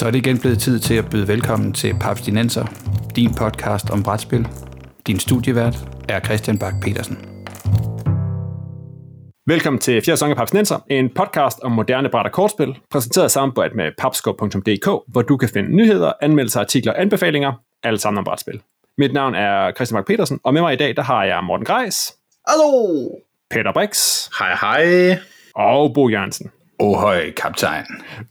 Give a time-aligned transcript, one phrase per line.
[0.00, 2.64] Så er det igen blevet tid til at byde velkommen til Papstinenser,
[3.16, 4.48] din podcast om brætspil.
[5.06, 5.76] Din studievært
[6.08, 7.18] er Christian Bak petersen
[9.46, 13.32] Velkommen til Fjerde Sæson af Papstinenser, en podcast om moderne bræt og kortspil, præsenteret i
[13.32, 18.24] samarbejde med papskov.dk, hvor du kan finde nyheder, anmeldelser, artikler og anbefalinger, alle sammen om
[18.24, 18.62] brætspil.
[18.98, 21.66] Mit navn er Christian Bak petersen og med mig i dag, der har jeg Morten
[21.66, 22.12] Greis.
[22.48, 23.08] Hallo!
[23.50, 24.24] Peter Brix.
[24.38, 25.18] Hej hej.
[25.54, 26.50] Og Bo Jørgensen.
[26.82, 27.84] Ohøj, kaptajn.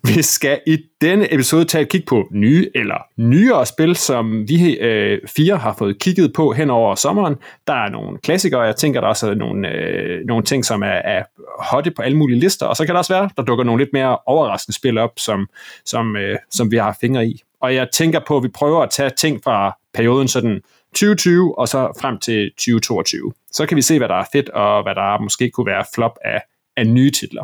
[0.03, 4.77] Vi skal i denne episode tage et kig på nye eller nyere spil, som vi
[4.77, 7.35] øh, fire har fået kigget på hen over sommeren.
[7.67, 10.87] Der er nogle klassikere, jeg tænker, der også er nogle, øh, nogle ting, som er,
[10.87, 11.23] er
[11.59, 13.93] hotte på alle mulige lister, og så kan der også være, der dukker nogle lidt
[13.93, 15.49] mere overraskende spil op, som,
[15.85, 17.41] som, øh, som vi har fingre i.
[17.61, 20.61] Og jeg tænker på, at vi prøver at tage ting fra perioden sådan
[20.93, 23.33] 2020 og så frem til 2022.
[23.51, 26.17] Så kan vi se, hvad der er fedt, og hvad der måske kunne være flop
[26.25, 26.41] af,
[26.77, 27.43] af nye titler.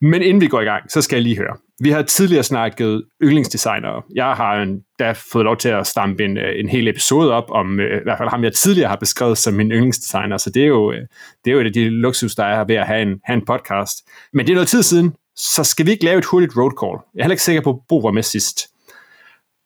[0.00, 1.56] Men inden vi går i gang, så skal jeg lige høre.
[1.80, 4.02] Vi har tidligere snakket yndlingsdesignere.
[4.14, 7.50] Jeg har en, da fået lov til at stampe en, øh, en hel episode op
[7.50, 10.62] om, øh, i hvert fald ham jeg tidligere har beskrevet som min yndlingsdesigner, så det
[10.62, 11.00] er jo, øh,
[11.44, 13.44] det er jo et af de luksus, der er ved at have en, have en
[13.44, 14.08] podcast.
[14.32, 16.98] Men det er noget tid siden, så skal vi ikke lave et hurtigt road call.
[17.14, 18.68] Jeg er heller ikke sikker på, at Bo var med sidst.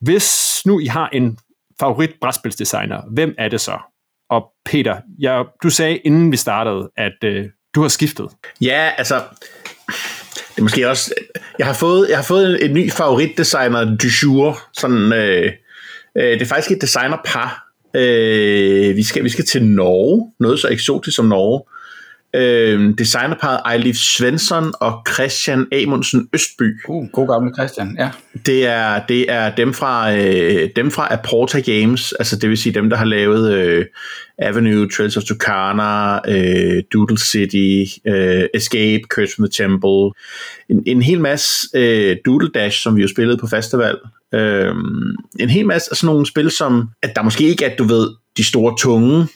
[0.01, 1.39] Hvis nu I har en
[1.81, 3.79] favorit brætspilsdesigner, hvem er det så?
[4.31, 8.29] Og Peter, jeg, du sagde inden vi startede, at øh, du har skiftet.
[8.61, 9.23] Ja, altså,
[10.55, 11.15] det er måske også,
[11.59, 15.53] jeg har fået, jeg har fået en, en ny favoritdesigner du jour, sådan, øh,
[16.17, 20.69] øh, det er faktisk et designerpar, øh, vi, skal, vi skal til Norge, noget så
[20.69, 21.63] eksotisk som Norge,
[22.35, 26.81] øh, designerparet Eilif Svensson og Christian Amundsen Østby.
[26.89, 28.11] Uh, god gamle Christian, ja.
[28.47, 32.75] Det er, det er dem fra, øh, dem fra Aporta Games, altså det vil sige
[32.75, 33.85] dem, der har lavet øh,
[34.39, 40.13] Avenue, Trails of Tucana, øh, Doodle City, øh, Escape, Curse from the Temple,
[40.69, 43.97] en, en hel masse øh, Doodle Dash, som vi jo spillede på festival.
[44.35, 44.75] Øh,
[45.41, 48.09] en hel masse af sådan nogle spil, som at der måske ikke er, du ved,
[48.37, 49.27] de store tunge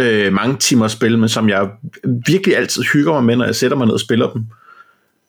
[0.00, 1.68] øh, mange timer spil, men som jeg
[2.26, 4.42] virkelig altid hygger mig med, når jeg sætter mig ned og spiller dem.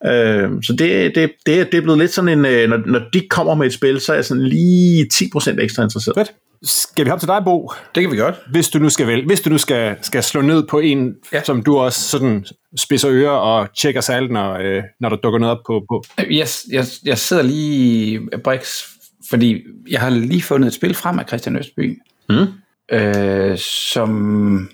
[0.06, 3.22] Øh, så det, det, det, det er blevet lidt sådan en, øh, når, når de
[3.30, 6.18] kommer med et spil, så er jeg sådan lige 10% ekstra interesseret.
[6.18, 6.34] Fedt.
[6.64, 7.72] Skal vi hoppe til dig, Bo?
[7.96, 8.36] Det kan vi godt.
[8.52, 11.44] Hvis du nu skal vel, hvis du nu skal, skal slå ned på en, ja.
[11.44, 12.46] som du også sådan
[12.78, 15.86] spidser ører og tjekker salten, når, øh, når der dukker noget op på.
[15.90, 16.04] på.
[16.18, 18.84] Jeg, jeg, jeg sidder lige, Brix,
[19.30, 22.02] fordi jeg har lige fundet et spil frem af Christian Østby.
[22.30, 22.48] Mm
[22.92, 24.70] øh, som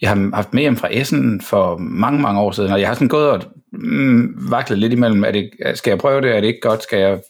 [0.00, 2.94] jeg har haft med hjem fra Essen for mange, mange år siden, og jeg har
[2.94, 6.46] sådan gået og mm, vaklet lidt imellem, er det, skal jeg prøve det, er det
[6.46, 7.20] ikke godt, skal jeg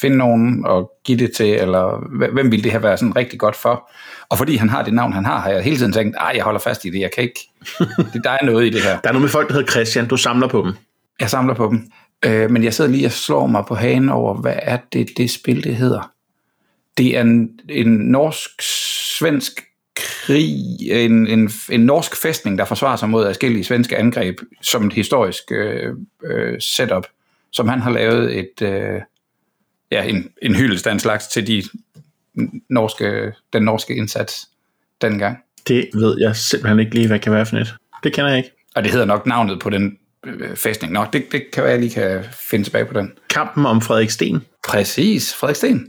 [0.00, 3.56] finde nogen og give det til, eller hvem vil det her være sådan rigtig godt
[3.56, 3.90] for?
[4.28, 6.44] Og fordi han har det navn, han har, har jeg hele tiden tænkt, ej, jeg
[6.44, 7.40] holder fast i det, jeg kan ikke,
[8.12, 9.00] det, der er noget i det her.
[9.00, 10.72] Der er noget med folk, der hedder Christian, du samler på dem.
[11.20, 11.90] Jeg samler på dem,
[12.24, 15.30] øh, men jeg sidder lige og slår mig på hagen over, hvad er det, det
[15.30, 16.10] spil, det hedder?
[16.98, 19.60] Det er en, en norsk-svensk
[19.96, 24.92] krig, en, en, en norsk fæstning, der forsvarer sig mod forskellige svenske angreb, som et
[24.92, 27.06] historisk øh, øh, setup,
[27.52, 29.00] som han har lavet et, øh,
[29.90, 31.62] ja, en, en hyldest af en slags til de
[32.68, 34.48] norske, den norske indsats
[35.00, 35.38] dengang.
[35.68, 37.74] Det ved jeg simpelthen ikke lige, hvad kan være for net.
[38.04, 38.50] Det kender jeg ikke.
[38.74, 40.92] Og det hedder nok navnet på den øh, fæstning.
[40.92, 43.12] Nå, det, det kan være, jeg lige kan finde tilbage på den.
[43.30, 44.44] Kampen om Frederik Sten.
[44.68, 45.88] Præcis, Frederik Sten.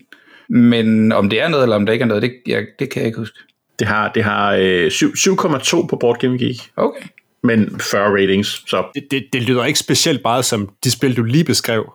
[0.49, 2.99] Men om det er noget, eller om det ikke er noget, det, jeg, det kan
[2.99, 3.39] jeg ikke huske.
[3.79, 6.71] Det har, det har øh, 7,2 på Board Game Geek.
[6.75, 7.01] Okay.
[7.43, 8.83] Men 40 ratings, så...
[8.95, 11.93] Det, det, det lyder ikke specielt meget som de spil, du lige beskrev.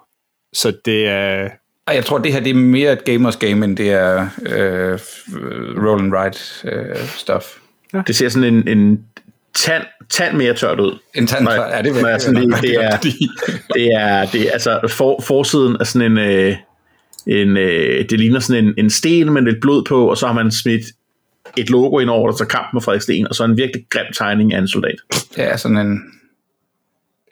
[0.53, 1.49] Så det er...
[1.87, 4.99] Ej, jeg tror, det her det er mere et gamers game, end det er øh,
[5.85, 7.45] roll and write øh, stuff.
[7.95, 8.03] Ja.
[8.07, 9.05] Det ser sådan en, en
[9.55, 10.99] tand, tand mere tørt ud.
[11.15, 12.19] En tand tørt, ja, det, er
[12.61, 12.97] det, er,
[13.75, 16.57] det er, det er, altså for, forsiden er sådan en, øh,
[17.27, 20.35] en øh, det ligner sådan en, en sten med lidt blod på, og så har
[20.35, 20.85] man smidt
[21.57, 24.07] et logo ind over, der så kamp med Frederik Sten, og så en virkelig grim
[24.15, 24.97] tegning af en soldat.
[25.37, 26.01] Ja, sådan en,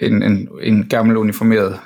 [0.00, 1.78] en, en, en gammel uniformeret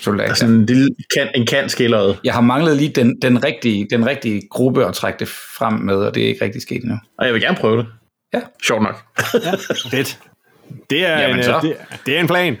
[0.00, 0.28] soldat.
[0.28, 2.18] Altså en, lille kan, en kan skilleret.
[2.24, 5.94] Jeg har manglet lige den, den, rigtige, den rigtige gruppe at trække det frem med,
[5.94, 6.96] og det er ikke rigtig sket endnu.
[7.18, 7.86] Og jeg vil gerne prøve det.
[8.34, 8.40] Ja.
[8.62, 9.04] Sjovt nok.
[9.44, 9.52] ja,
[9.90, 10.18] fedt.
[10.90, 12.56] Det er, Jamen, en, øh, det, det er en plan.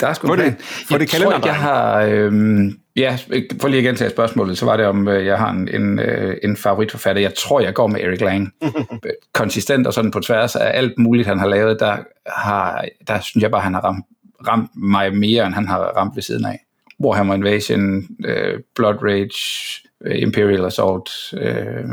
[0.00, 0.52] Der er sgu en plan.
[0.52, 2.00] Det, for det tror jeg har...
[2.00, 3.18] Øhm, ja,
[3.60, 6.36] for lige at gentage spørgsmålet, så var det om, øh, jeg har en, en, øh,
[6.42, 7.22] en favoritforfatter.
[7.22, 8.52] Jeg tror, jeg går med Eric Lang.
[9.32, 11.96] Konsistent og sådan på tværs af alt muligt, han har lavet, der,
[12.26, 14.04] har, der synes jeg bare, han har ramt,
[14.48, 16.64] ramt mig mere, end han har ramt ved siden af.
[17.00, 21.10] Warhammer Invasion, øh, Blood Rage, øh, Imperial Assault.
[21.32, 21.84] Øh,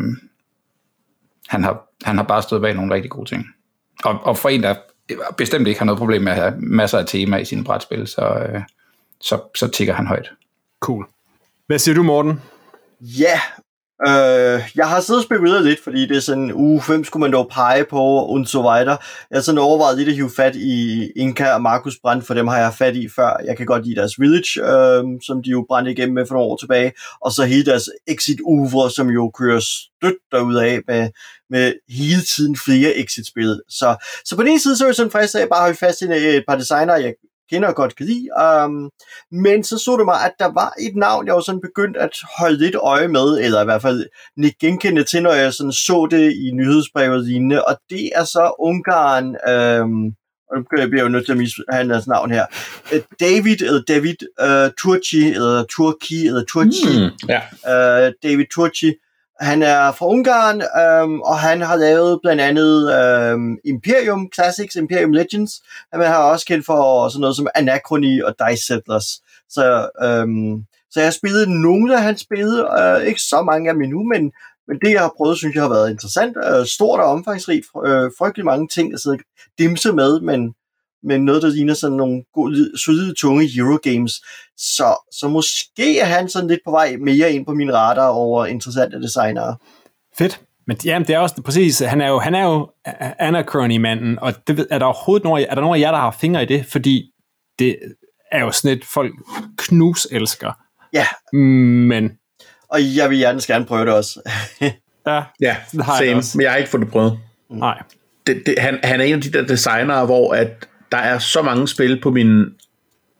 [1.47, 3.45] han, har, han har bare stået bag nogle rigtig gode ting.
[4.03, 4.75] Og, og for en, der
[5.37, 8.21] bestemt ikke har noget problem med at have masser af tema i sine brætspil, så,
[8.21, 8.61] øh,
[9.21, 10.31] så, så tigger han højt.
[10.79, 11.05] Cool.
[11.67, 12.41] Hvad siger du, Morten?
[13.01, 13.41] Ja,
[14.07, 17.33] øh, jeg har siddet og spekuleret lidt, fordi det er sådan, uh, hvem skulle man
[17.33, 18.97] dog pege på, og så videre.
[19.29, 22.47] Jeg har sådan overvejet lidt at hive fat i Inka og Markus Brand, for dem
[22.47, 23.37] har jeg fat i før.
[23.45, 26.49] Jeg kan godt lide deres Village, øh, som de jo brændte igennem med for nogle
[26.49, 26.91] år tilbage,
[27.21, 31.09] og så hele deres Exit Uvre, som jo kører stødt af med,
[31.49, 33.61] med hele tiden flere exit-spil.
[33.69, 33.95] Så,
[34.25, 36.01] så på den ene side, så er jeg sådan frisk af at bare har fast
[36.01, 37.13] i øh, et par designer, jeg
[37.53, 38.27] kender og godt kan lide.
[38.43, 38.89] Um,
[39.31, 42.13] men så så det mig, at der var et navn, jeg var sådan begyndt at
[42.37, 44.05] holde lidt øje med, eller i hvert fald
[44.43, 48.55] ikke genkende til, når jeg sådan så det i nyhedsbrevet lignende, og det er så
[48.59, 49.25] Ungarn,
[49.81, 50.13] um,
[50.55, 52.45] nu bliver jeg jo nødt til at mishandle hans navn her,
[52.93, 57.41] øh, David, eller David uh, Turci, eller Turki, eller Turci, mm, ja.
[57.73, 58.93] uh, David Turci,
[59.43, 65.11] han er fra Ungarn, øhm, og han har lavet blandt andet øhm, Imperium Classics, Imperium
[65.11, 65.51] Legends.
[65.93, 69.07] Han har også kendt for sådan noget som Anachrony og Dice Settlers.
[69.49, 73.73] Så, øhm, så jeg har spillet nogle af hans spil, øh, ikke så mange af
[73.73, 74.31] dem endnu, men,
[74.67, 76.37] men det jeg har prøvet, synes jeg har været interessant.
[76.47, 79.17] Øh, stort og omfangsrigt, øh, frygtelig mange ting at sidde
[79.59, 80.53] dimse med, men,
[81.03, 84.13] men noget, der ligner sådan nogle gode, solide, tunge Eurogames.
[84.57, 88.45] Så, så måske er han sådan lidt på vej mere ind på min radar over
[88.45, 89.55] interessante designere.
[90.17, 90.41] Fedt.
[90.67, 92.69] Men jamen, det er også præcis, han er jo, han er jo
[93.19, 96.43] Anachrony-manden, og det, er der overhovedet nogen, er der nogen af jer, der har fingre
[96.43, 96.65] i det?
[96.65, 97.11] Fordi
[97.59, 97.77] det
[98.31, 99.13] er jo sådan et, folk
[99.57, 100.51] knus elsker.
[100.93, 101.05] Ja.
[101.37, 102.11] Men...
[102.69, 104.19] Og jeg vil gerne gerne prøve det også.
[105.07, 105.55] ja, ja
[105.97, 106.21] same.
[106.35, 107.19] Men jeg har ikke fået det prøvet.
[107.49, 107.81] Nej.
[108.27, 111.41] Det, det, han, han er en af de der designere, hvor at der er så
[111.41, 112.45] mange spil på min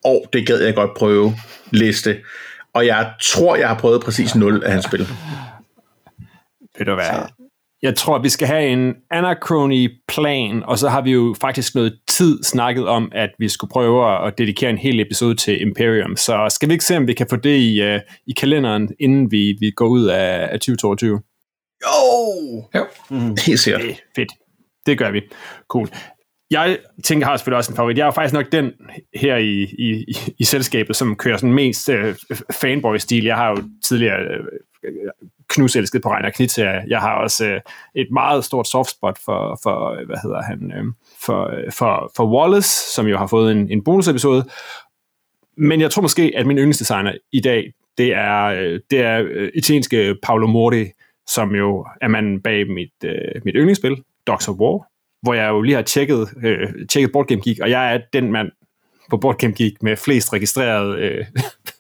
[0.04, 1.34] år, det gad jeg godt prøve
[1.72, 2.18] liste.
[2.74, 5.08] Og jeg tror, jeg har prøvet præcis 0 af hans spil.
[6.78, 7.30] Ved du hvad?
[7.82, 12.44] Jeg tror, vi skal have en Anachrony-plan, og så har vi jo faktisk noget tid
[12.44, 16.18] snakket om, at vi skulle prøve at dedikere en hel episode til Imperium.
[16.18, 19.32] Så skal vi ikke se, om vi kan få det i, uh, i kalenderen, inden
[19.32, 21.20] vi, vi går ud af, af 2022?
[21.84, 22.64] Jo!
[22.76, 23.38] Jo, mm.
[23.46, 23.82] helt sikkert.
[23.82, 24.32] Det, fedt.
[24.86, 25.22] Det gør vi.
[25.68, 25.90] Cool
[26.54, 27.98] jeg tænker, har selvfølgelig også en favorit.
[27.98, 28.72] Jeg er faktisk nok den
[29.16, 32.16] her i, i, i, i selskabet, som kører sådan mest øh,
[32.52, 33.24] fanboy-stil.
[33.24, 34.90] Jeg har jo tidligere øh,
[35.50, 36.82] knuselsket på Reiner Knitzer.
[36.88, 37.62] Jeg har også øh,
[37.96, 40.94] et meget stort softspot for, for øh, hvad hedder han, øh,
[41.26, 44.46] for, øh, for, for Wallace, som jo har fået en, en bonusepisode.
[45.58, 49.52] Men jeg tror måske, at min yndlingsdesigner i dag, det er, øh, det er øh,
[49.56, 50.86] italienske Paolo Morti,
[51.28, 54.88] som jo er manden bag mit, øh, mit yndlingsspil, Dogs of War,
[55.24, 58.32] hvor jeg jo lige har tjekket, øh, tjekket Board Game Geek, og jeg er den
[58.32, 58.52] mand
[59.10, 61.26] på Board Game Geek med flest registreret, øh,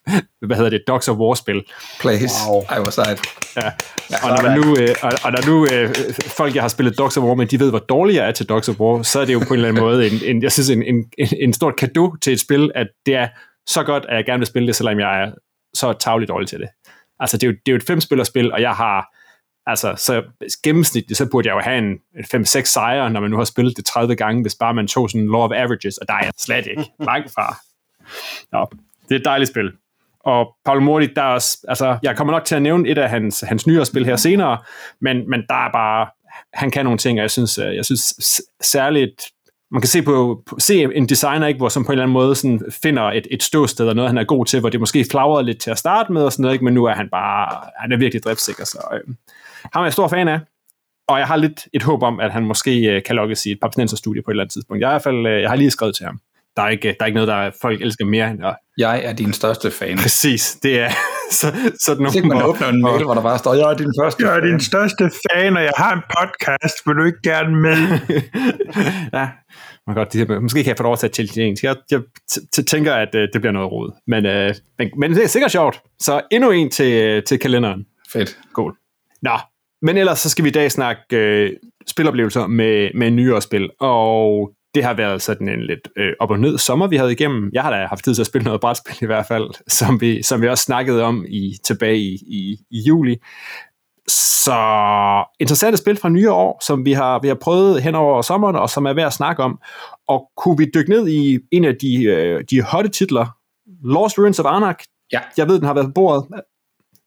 [0.47, 1.63] hvad hedder det, Dogs of War-spil.
[1.99, 2.31] Plays.
[2.49, 2.61] Wow.
[2.69, 3.19] Ej, hvor sejt.
[3.55, 3.69] Ja.
[4.23, 5.95] Og når, man nu, øh, og, og når nu øh,
[6.37, 8.49] folk, jeg har spillet Dogs of War, men de ved, hvor dårlig jeg er til
[8.49, 10.51] Dogs of War, så er det jo på en eller anden måde en, en jeg
[10.51, 11.05] synes, en, en,
[11.41, 13.27] en stort gave til et spil, at det er
[13.67, 15.31] så godt, at jeg gerne vil spille det, selvom jeg er
[15.73, 16.67] så tavligt dårlig til det.
[17.19, 19.12] Altså, det er jo, det er jo et femspillerspil, og jeg har
[19.65, 20.23] Altså, så
[20.63, 21.99] gennemsnitligt, så burde jeg jo have en
[22.35, 25.27] 5-6 sejre, når man nu har spillet det 30 gange, hvis bare man tog sådan
[25.27, 27.55] law of averages, og der er jeg slet ikke langt fra.
[28.51, 28.67] Nå,
[29.09, 29.71] det er et dejligt spil.
[30.25, 33.09] Og Paul Mordi, der er også, altså, jeg kommer nok til at nævne et af
[33.09, 34.57] hans, hans nyere spil her senere,
[35.01, 36.07] men, men der er bare,
[36.53, 38.13] han kan nogle ting, og jeg synes, øh, jeg synes
[38.61, 39.23] særligt,
[39.71, 42.35] man kan se på, se en designer, ikke, hvor som på en eller anden måde
[42.35, 45.45] sådan finder et, et ståsted og noget, han er god til, hvor det måske flagrede
[45.45, 47.91] lidt til at starte med, og sådan noget, ikke, men nu er han bare, han
[47.91, 49.15] er virkelig driftsikker, så øh,
[49.73, 50.39] ham er jeg stor fan af,
[51.07, 53.59] og jeg har lidt et håb om, at han måske øh, kan lokkes i et
[53.61, 54.81] papsnenser-studie på et eller andet tidspunkt.
[54.81, 56.19] Jeg, er i hvert fald, øh, jeg har lige skrevet til ham.
[56.55, 58.55] Der er ikke, der er ikke noget, der folk elsker mere end at...
[58.77, 59.97] Jeg er din største fan.
[59.97, 60.89] Præcis, det er
[61.39, 61.47] så,
[61.79, 62.11] sådan nogle...
[62.11, 64.41] Så man åbner en mail, hvor der bare står, jeg er din første Jeg er
[64.41, 67.77] din største fan, og jeg har en podcast, vil du ikke gerne med?
[69.19, 69.29] ja,
[69.87, 72.01] man godt, de, måske kan jeg få lov til at til Jeg, jeg
[72.67, 73.91] tænker, at uh, det bliver noget råd.
[74.07, 75.81] Men, uh, men, men det er sikkert sjovt.
[75.99, 77.85] Så endnu en til, til kalenderen.
[78.13, 78.37] Fedt.
[78.53, 78.73] Cool.
[79.21, 79.37] Nå,
[79.83, 81.53] men ellers så skal vi i dag snakke øh,
[81.87, 86.39] spiloplevelser med, med nyere spil, og det har været sådan en lidt øh, op og
[86.39, 87.49] ned sommer, vi havde igennem.
[87.53, 90.23] Jeg har da haft tid til at spille noget brætspil i hvert fald, som vi,
[90.23, 93.17] som vi også snakkede om i tilbage i, i, i juli.
[94.07, 94.55] Så
[95.39, 98.69] interessante spil fra nye år, som vi har, vi har prøvet hen over sommeren, og
[98.69, 99.59] som er værd at snakke om.
[100.07, 103.25] Og kunne vi dykke ned i en af de, øh, de hotte titler,
[103.83, 104.83] Lost Ruins of Arnak?
[105.11, 105.19] Ja.
[105.37, 106.25] Jeg ved, den har været på bordet.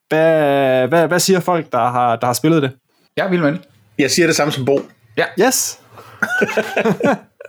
[0.09, 2.71] Hvad, hvad, hvad siger folk, der har, der har spillet det?
[3.17, 3.59] Ja, vil man.
[3.99, 4.81] Jeg siger det samme som Bo.
[5.17, 5.25] Ja.
[5.47, 5.79] Yes.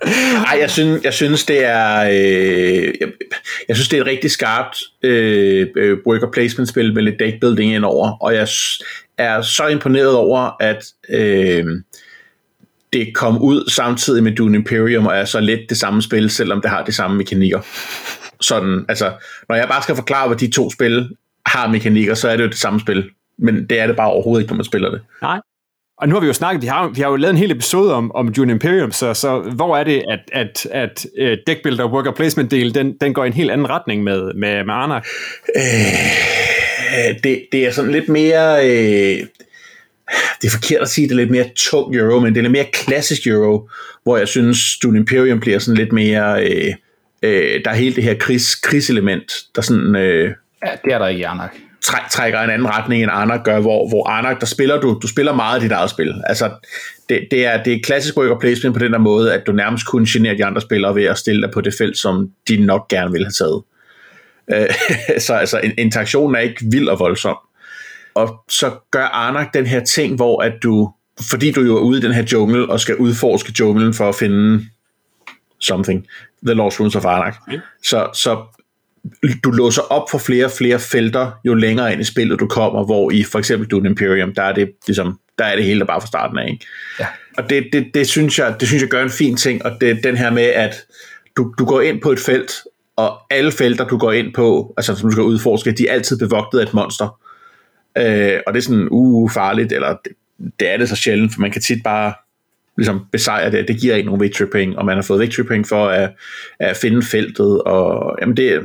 [0.51, 3.07] Ej, jeg synes, jeg synes det er øh, jeg,
[3.67, 7.39] jeg synes det er et rigtig skarpt øh, øh worker placement spil med lidt deck
[7.41, 8.47] building ind over, og jeg
[9.17, 11.65] er så imponeret over at øh,
[12.93, 16.61] det kom ud samtidig med Dune Imperium og er så lidt det samme spil, selvom
[16.61, 17.61] det har de samme mekanikker.
[18.41, 19.13] Sådan, altså,
[19.49, 21.09] når jeg bare skal forklare, hvad de to spil
[21.47, 23.09] har mekanikker, så er det jo det samme spil.
[23.39, 25.01] Men det er det bare overhovedet ikke, når man spiller det.
[25.21, 25.39] Nej.
[25.97, 27.93] Og nu har vi jo snakket, vi har, vi har jo lavet en hel episode
[27.93, 31.91] om, om Dune Imperium, så, så hvor er det, at, at, at uh, deckbuilder og
[31.91, 35.05] worker placement del, den, den går i en helt anden retning med, med, med Arnak?
[35.55, 35.63] Øh,
[37.23, 38.65] det, det er sådan lidt mere...
[38.65, 39.25] Øh,
[40.41, 42.51] det er forkert at sige, det er lidt mere tung euro, men det er lidt
[42.51, 43.69] mere klassisk euro,
[44.03, 46.43] hvor jeg synes, Dune Imperium bliver sådan lidt mere...
[46.43, 46.73] Øh,
[47.23, 49.95] øh, der er hele det her krigs, krigselement, der sådan...
[49.95, 50.31] Øh,
[50.67, 51.51] ja, det er der ikke i Arnak
[51.87, 55.07] træk, trækker en anden retning end Arnak gør, hvor, hvor Arnak, der spiller du, du
[55.07, 56.21] spiller meget af dit eget spil.
[56.25, 56.49] Altså,
[57.09, 59.85] det, det, er, det er klassisk worker placement på den der måde, at du nærmest
[59.85, 62.87] kun generer de andre spillere ved at stille dig på det felt, som de nok
[62.87, 63.63] gerne vil have taget.
[64.53, 67.37] Øh, så altså, interaktionen er ikke vild og voldsom.
[68.15, 70.91] Og så gør Arnak den her ting, hvor at du,
[71.29, 74.15] fordi du jo er ude i den her jungle, og skal udforske junglen for at
[74.15, 74.65] finde
[75.59, 76.07] something,
[76.45, 77.59] The Lost Runes of Arnak, okay.
[77.83, 78.56] så, så
[79.43, 82.85] du låser op for flere og flere felter, jo længere ind i spillet du kommer,
[82.85, 85.85] hvor i for eksempel Dune Imperium, der er det ligesom, der er det hele der
[85.85, 86.49] bare fra starten af.
[86.51, 86.65] Ikke?
[86.99, 87.05] Ja.
[87.37, 90.03] Og det, det, det, synes jeg, det synes jeg gør en fin ting, og det
[90.03, 90.85] den her med, at
[91.37, 92.51] du, du går ind på et felt,
[92.95, 96.19] og alle felter, du går ind på, altså som du skal udforske, de er altid
[96.19, 97.19] bevogtet af et monster.
[97.97, 100.13] Øh, og det er sådan, uh, farligt, eller det,
[100.59, 102.13] det er det så sjældent, for man kan tit bare
[102.77, 103.67] ligesom besejre det.
[103.67, 106.09] Det giver ikke nogen victory point, og man har fået victory point for at,
[106.59, 108.61] at finde feltet, og jamen det,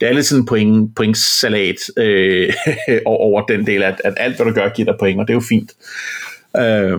[0.00, 2.52] det er lidt sådan en point, point salat øh,
[3.06, 5.36] over den del, at, at alt hvad du gør giver dig point, og det er
[5.36, 5.72] jo fint.
[6.56, 6.98] Øh,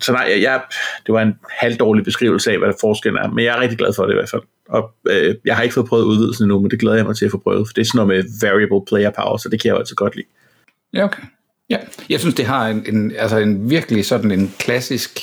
[0.00, 0.60] så nej, jeg,
[1.06, 3.92] det var en halvdårlig beskrivelse af, hvad der forskellen er, men jeg er rigtig glad
[3.96, 4.42] for det i hvert fald.
[4.68, 7.24] Og øh, jeg har ikke fået prøvet udvidelsen endnu, men det glæder jeg mig til
[7.24, 9.68] at få prøvet, for det er sådan noget med variable player power, så det kan
[9.68, 10.26] jeg jo altid godt lide.
[10.94, 11.22] Ja, okay.
[11.70, 15.20] Ja, jeg synes, det har en, en, altså en virkelig sådan en klassisk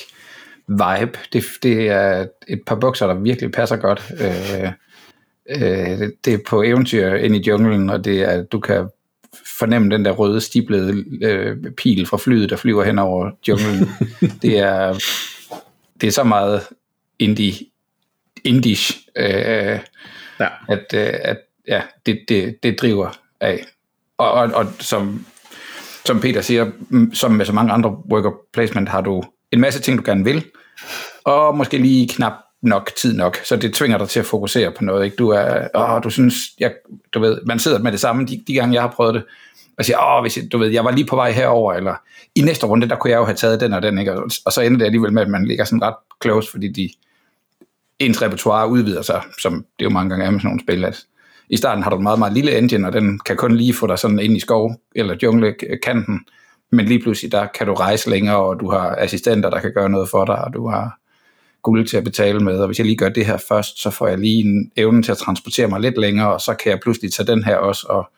[0.68, 1.20] vibe.
[1.34, 4.12] Det, det er et par bukser, der virkelig passer godt.
[4.20, 4.72] Øh,
[5.50, 8.90] øh, det, det er på eventyr ind i junglen, og det er, du kan
[9.60, 13.90] fornemme den der røde stiplede øh, pil fra flyet, der flyver hen over junglen.
[14.42, 15.00] det er
[16.02, 16.68] det er så meget
[17.20, 17.54] indie,
[18.44, 19.80] indish, øh,
[20.40, 20.48] ja.
[20.70, 23.66] at, øh, at ja, det, det, det driver af.
[24.18, 25.26] Og, og, og som,
[26.06, 26.72] som Peter siger,
[27.14, 30.46] som med så mange andre worker placement, har du en masse ting, du gerne vil,
[31.24, 34.84] og måske lige knap nok tid nok, så det tvinger dig til at fokusere på
[34.84, 35.06] noget.
[35.06, 35.18] Ikke?
[35.18, 36.74] Du er, åh, du synes, jeg,
[37.14, 39.24] du ved, man sidder med det samme de, de gange, jeg har prøvet det,
[39.78, 41.96] og siger, åh, hvis jeg, du ved, jeg var lige på vej herover, eller
[42.36, 44.14] i næste runde, der kunne jeg jo have taget den og den, ikke?
[44.14, 46.90] Og, og så ender det alligevel med, at man ligger sådan ret close, fordi de,
[48.00, 51.06] ens repertoire udvider sig, som det jo mange gange er med sådan nogle spil, at
[51.50, 53.88] i starten har du en meget, meget lille engine, og den kan kun lige få
[53.88, 56.20] dig sådan ind i skov eller junglekanten,
[56.72, 59.90] men lige pludselig, der kan du rejse længere, og du har assistenter, der kan gøre
[59.90, 61.00] noget for dig, og du har
[61.62, 64.08] guld til at betale med, og hvis jeg lige gør det her først, så får
[64.08, 67.14] jeg lige en evne til at transportere mig lidt længere, og så kan jeg pludselig
[67.14, 68.12] tage den her også, og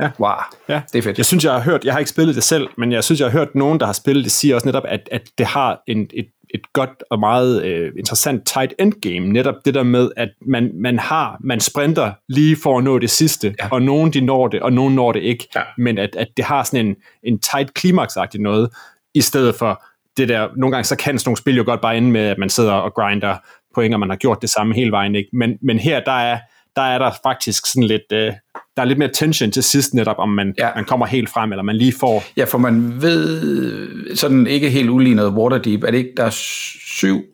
[0.00, 0.10] Ja.
[0.20, 0.30] Wow,
[0.68, 0.80] ja.
[0.92, 1.18] det er fedt.
[1.18, 3.30] Jeg synes, jeg har hørt, jeg har ikke spillet det selv, men jeg synes, jeg
[3.30, 6.10] har hørt nogen, der har spillet det, sige også netop, at, at det har en,
[6.12, 9.28] et, et godt og meget øh, interessant tight endgame.
[9.28, 13.10] Netop det der med, at man, man har, man sprinter lige for at nå det
[13.10, 13.68] sidste, ja.
[13.70, 15.48] og nogen de når det, og nogen når det ikke.
[15.56, 15.62] Ja.
[15.78, 18.70] Men at, at det har sådan en, en tight climax noget,
[19.14, 19.82] i stedet for
[20.16, 22.38] det der, nogle gange så kan sådan nogle spil jo godt bare ende med, at
[22.38, 23.36] man sidder og grinder
[23.74, 25.28] point, og man har gjort det samme hele vejen, ikke?
[25.32, 26.38] Men, men her, der er,
[26.78, 28.32] der er der faktisk sådan lidt, øh,
[28.76, 30.68] der er lidt mere tension til sidst netop, om man, ja.
[30.74, 32.24] man kommer helt frem, eller man lige får...
[32.36, 37.24] Ja, for man ved sådan ikke helt ulignet Waterdeep, er det ikke, der er syv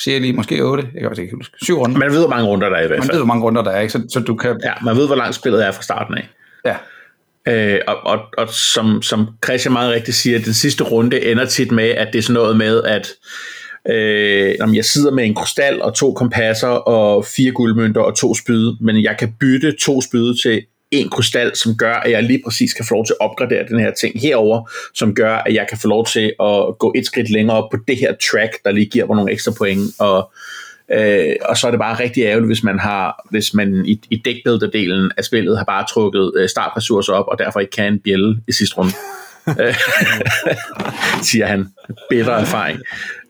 [0.00, 1.98] siger lige, måske 8, jeg kan ikke huske, syv runder.
[1.98, 3.08] Man ved, hvor mange runder der er i hvert fald.
[3.08, 3.92] Man ved, hvor mange runder der er, ikke?
[3.92, 4.60] Så, så du kan...
[4.64, 6.28] Ja, man ved, hvor langt spillet er fra starten af.
[6.64, 6.76] Ja.
[7.48, 11.72] Øh, og, og, og som, som Christian meget rigtigt siger, den sidste runde ender tit
[11.72, 13.12] med, at det er sådan noget med, at
[13.90, 18.76] øh, jeg sidder med en krystal og to kompasser og fire guldmønter og to spyde,
[18.80, 22.74] men jeg kan bytte to spyde til en krystal, som gør, at jeg lige præcis
[22.74, 25.78] kan få lov til at opgradere den her ting herover, som gør, at jeg kan
[25.78, 28.86] få lov til at gå et skridt længere op på det her track, der lige
[28.86, 30.30] giver mig nogle ekstra point, og
[30.92, 34.22] Øh, og så er det bare rigtig ærgerligt, hvis man har, hvis man i, i
[34.24, 38.38] deckbuilder-delen af spillet har bare trukket øh, startressourcer op, og derfor ikke kan en bjælle
[38.48, 38.92] i sidste runde.
[41.30, 41.66] siger han.
[42.10, 42.80] Bitter erfaring.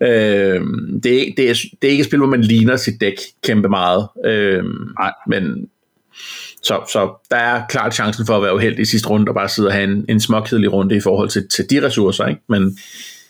[0.00, 0.60] Øh,
[1.02, 3.68] det, er, det, er, det er ikke et spil, hvor man ligner sit dæk kæmpe
[3.68, 4.08] meget.
[4.24, 4.64] Øh,
[4.98, 5.12] Nej.
[5.26, 5.68] Men
[6.62, 9.48] så, så der er klart chancen for at være uheldig i sidste runde, og bare
[9.48, 12.26] sidde og have en, en småkedelig runde i forhold til, til de ressourcer.
[12.26, 12.40] Ikke?
[12.48, 12.78] Men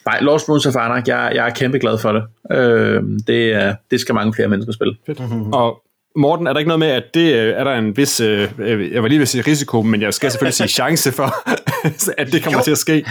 [0.06, 2.22] Nej, Lost Runes of Arnak, jeg, jeg er kæmpe glad for det.
[2.56, 4.96] Øh, det, er, det skal mange flere mennesker spille.
[5.06, 5.20] Fedt.
[5.52, 5.82] Og
[6.16, 8.48] Morten, er der ikke noget med, at det øh, er der en vis, øh,
[8.92, 11.34] jeg var lige ved at sige risiko, men jeg skal selvfølgelig sige chance for,
[12.20, 12.64] at det kommer jo.
[12.64, 13.06] til at ske?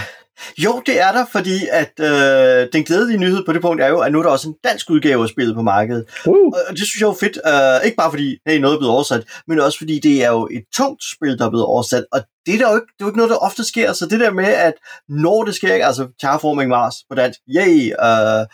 [0.58, 4.00] Jo, det er der, fordi at øh, den glædelige nyhed på det punkt er jo,
[4.00, 6.06] at nu er der også en dansk udgave af spillet på markedet.
[6.26, 6.36] Uh.
[6.70, 9.24] Og det synes jeg er fedt, øh, ikke bare fordi hey, noget er blevet oversat,
[9.48, 12.54] men også fordi det er jo et tungt spil, der er blevet oversat, og det
[12.54, 14.32] er, der jo ikke, det er jo ikke noget, der ofte sker, så det der
[14.32, 14.74] med, at
[15.10, 18.46] når det sker, altså Terraforming Mars på dansk, yay, øh,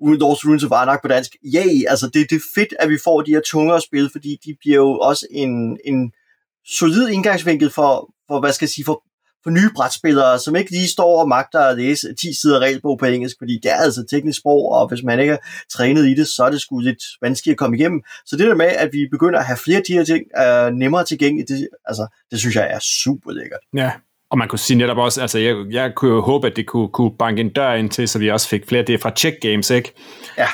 [0.00, 3.22] Norse Runes of Arnak på dansk, yay, altså det, det er fedt, at vi får
[3.22, 6.12] de her tungere spil, fordi de bliver jo også en, en
[6.66, 9.02] solid indgangsvinkel for, for, hvad skal jeg sige, for
[9.44, 13.06] for nye brætspillere, som ikke lige står og magter at læse 10 sider regelbog på
[13.06, 15.38] engelsk, fordi det er altså teknisk sprog, og hvis man ikke er
[15.72, 18.02] trænet i det, så er det sgu lidt vanskeligt at komme igennem.
[18.26, 20.74] Så det der med, at vi begynder at have flere af de her ting uh,
[20.74, 23.60] nemmere tilgængeligt, det, altså, det synes jeg er super lækkert.
[23.76, 23.92] Ja,
[24.30, 26.88] og man kunne sige netop også, altså jeg, jeg kunne jo håbe, at det kunne,
[26.88, 28.82] kunne banke en dør ind til, så vi også fik flere.
[28.82, 29.92] Det er fra Check Games, ikke?
[30.38, 30.46] Ja.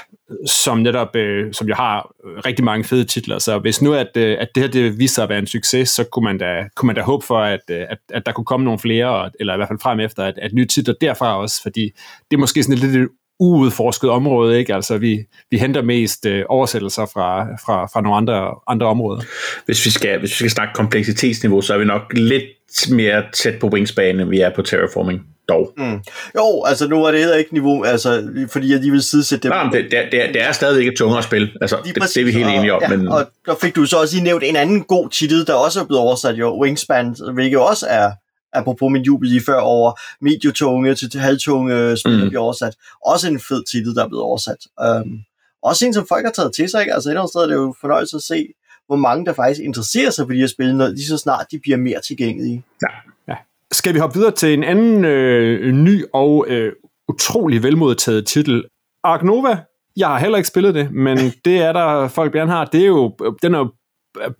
[0.46, 2.12] Som netop, øh, som jo har
[2.46, 3.38] rigtig mange fede titler.
[3.38, 6.04] Så hvis nu, at, øh, at det her det viser at være en succes, så
[6.04, 8.64] kunne man da, kunne man da håbe for, at, øh, at, at der kunne komme
[8.64, 11.90] nogle flere, eller i hvert fald frem efter, at, at nye titler derfra også, fordi
[12.30, 13.10] det er måske sådan et lidt
[13.40, 14.74] uudforsket område, ikke?
[14.74, 15.18] Altså, vi,
[15.50, 19.22] vi henter mest øh, oversættelser fra, fra, fra nogle andre, andre områder.
[19.66, 22.44] Hvis vi, skal, hvis vi skal snakke kompleksitetsniveau, så er vi nok lidt
[22.90, 25.72] mere tæt på wingspan, end vi er på terraforming dog.
[25.76, 26.00] Mm.
[26.36, 29.50] Jo, altså nu er det heller ikke niveau, altså, fordi jeg lige vil sidesætte det.
[29.50, 32.32] Nej, det, det, det, det er stadigvæk et tungere spil, altså, det, det, er vi
[32.32, 32.82] helt enige om.
[32.82, 33.08] Ja, men...
[33.08, 35.84] og der fik du så også lige nævnt en anden god titel, der også er
[35.84, 38.10] blevet oversat, jo, Wingspan, hvilket jo også er,
[38.54, 42.28] apropos min jubel lige før over mediotunge til halvtunge spil, mm.
[42.28, 42.74] bliver oversat.
[43.06, 44.66] Også en fed titel, der er blevet oversat.
[44.84, 45.20] Um,
[45.62, 46.94] også en, som folk har taget til sig, ikke?
[46.94, 48.48] altså et eller andet sted er det jo fornøjelse at se,
[48.86, 51.58] hvor mange der faktisk interesserer sig for de her spil, når lige så snart de
[51.58, 52.62] bliver mere tilgængelige.
[52.82, 52.88] Ja.
[53.32, 53.36] ja.
[53.72, 56.72] Skal vi hoppe videre til en anden øh, ny og øh,
[57.08, 58.64] utrolig velmodtaget titel?
[59.04, 59.58] Ark Nova,
[59.96, 62.64] jeg har heller ikke spillet det, men det er der folk gerne har.
[62.64, 63.72] Det er jo, den er jo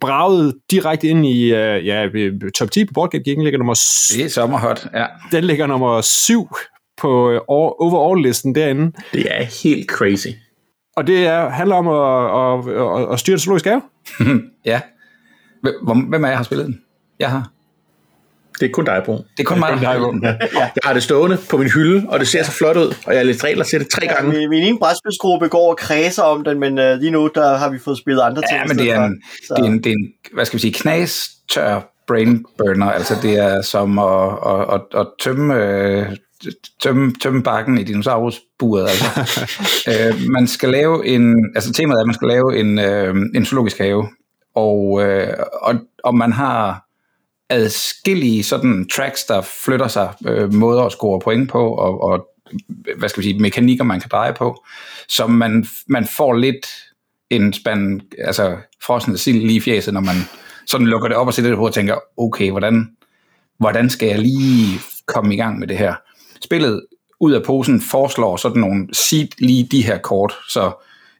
[0.01, 2.09] braget direkte ind i uh, ja,
[2.55, 3.39] top 10 på Boardgame Geek.
[3.39, 3.75] ligger nummer
[4.13, 5.07] Det er sommerhot, ja.
[5.33, 6.49] Den ligger nummer 7
[6.97, 8.93] på uh, overall-listen derinde.
[9.13, 10.29] Det er helt crazy.
[10.97, 13.83] Og det er, handler om at, at, at, at styre en zoologisk have?
[14.73, 14.81] ja.
[16.09, 16.81] Hvem af jer har spillet den?
[17.19, 17.54] Jeg har.
[18.61, 19.13] Det er kun dig, Bro.
[19.13, 20.23] Det er kun mig, der har den.
[20.25, 20.61] Ja.
[20.61, 23.19] Jeg har det stående på min hylde, og det ser så flot ud, og jeg
[23.19, 24.41] har lidt regler til det tre gange.
[24.41, 27.71] Ja, min ene brætspilsgruppe går og kredser om den, men uh, lige nu der har
[27.71, 28.61] vi fået spillet andre ting.
[28.61, 30.73] Ja, men det er, en, det, er en, det er en, hvad skal vi sige,
[30.73, 32.91] knas tør brain burner.
[32.91, 36.17] Altså det er som at, at, at, at tømme,
[36.83, 38.89] tømme, tømme bakken i dinosaurusburet.
[38.89, 39.41] Altså.
[39.91, 43.45] øh, man skal lave en, altså temaet er, at man skal lave en, øh, en
[43.45, 44.09] zoologisk have,
[44.55, 45.29] og, øh,
[45.63, 46.84] og, og man har
[47.55, 52.29] adskillige sådan tracks, der flytter sig, øh, måder at score point på, og, og
[52.99, 54.65] hvad skal vi sige, mekanikker, man kan dreje på,
[55.09, 56.67] så man, man får lidt
[57.31, 60.17] en spand, altså frosne sild lige i fjeset, når man
[60.67, 62.91] sådan lukker det op og sætter det på og tænker, okay, hvordan,
[63.59, 65.95] hvordan skal jeg lige komme i gang med det her?
[66.45, 66.83] Spillet
[67.21, 70.73] ud af posen foreslår sådan nogle, sig lige de her kort, så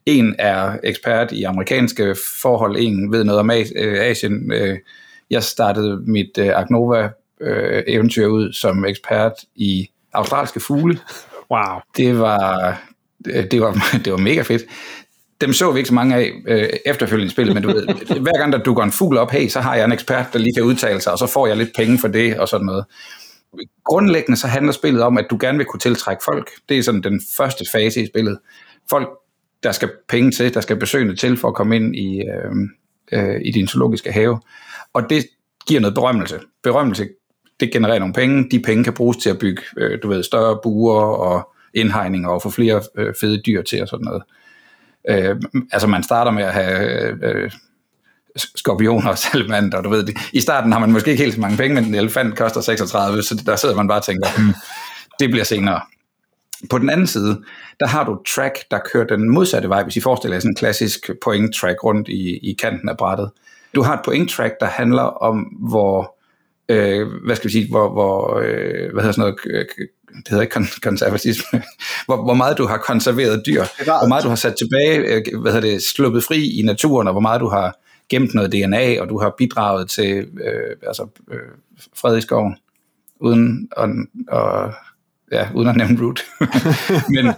[0.07, 4.79] en er ekspert i amerikanske forhold, en ved noget om øh, Asien, øh,
[5.31, 7.11] jeg startede mit øh, Agnova
[7.41, 10.99] øh, eventyr ud som ekspert i australske fugle.
[11.51, 11.81] Wow.
[11.97, 12.79] Det var,
[13.25, 13.73] det var,
[14.05, 14.63] det var mega fedt.
[15.41, 17.87] Dem så vi ikke så mange af øh, efterfølgende spillet, men du ved,
[18.23, 20.55] hver gang der dukker en fugl op, hey, så har jeg en ekspert, der lige
[20.55, 22.85] kan udtale sig, og så får jeg lidt penge for det og sådan noget.
[23.85, 26.51] Grundlæggende så handler spillet om, at du gerne vil kunne tiltrække folk.
[26.69, 28.39] Det er sådan den første fase i spillet.
[28.91, 29.09] Folk,
[29.63, 32.53] der skal penge til, der skal besøgende til for at komme ind i, øh,
[33.13, 34.41] øh, i din zoologiske have.
[34.95, 35.27] Og det
[35.67, 36.41] giver noget berømmelse.
[36.63, 37.09] Berømmelse,
[37.61, 38.51] det genererer nogle penge.
[38.51, 42.43] De penge kan bruges til at bygge, øh, du ved, større buer og indhegninger og
[42.43, 44.23] få flere øh, fede dyr til og sådan noget.
[45.09, 45.37] Øh,
[45.73, 47.51] altså man starter med at have øh, øh
[48.37, 50.17] skorpioner og salamander, du ved det.
[50.33, 53.23] I starten har man måske ikke helt så mange penge, men en elefant koster 36,
[53.23, 54.55] så der sidder man bare og tænker, hmm,
[55.21, 55.81] det bliver senere.
[56.71, 57.43] På den anden side,
[57.81, 60.57] der har du track, der kører den modsatte vej, hvis I forestiller jer sådan en
[60.57, 63.31] klassisk point track rundt i, i kanten af brættet.
[63.75, 66.17] Du har et point track, der handler om, hvor,
[66.69, 69.65] øh, hvad skal vi sige, hvor, hvor øh, hvad hedder sådan noget,
[70.17, 71.63] det hedder ikke kon- konservatisme,
[72.07, 75.53] hvor, hvor meget du har konserveret dyr, hvor meget du har sat tilbage, øh, hvad
[75.53, 79.09] hedder det, sluppet fri i naturen, og hvor meget du har gemt noget DNA, og
[79.09, 81.39] du har bidraget til øh, altså, øh,
[81.95, 82.57] fred i skoven,
[83.21, 83.91] uden at,
[84.29, 84.73] og,
[85.33, 86.21] ja, uden at nævne root.
[87.15, 87.35] Men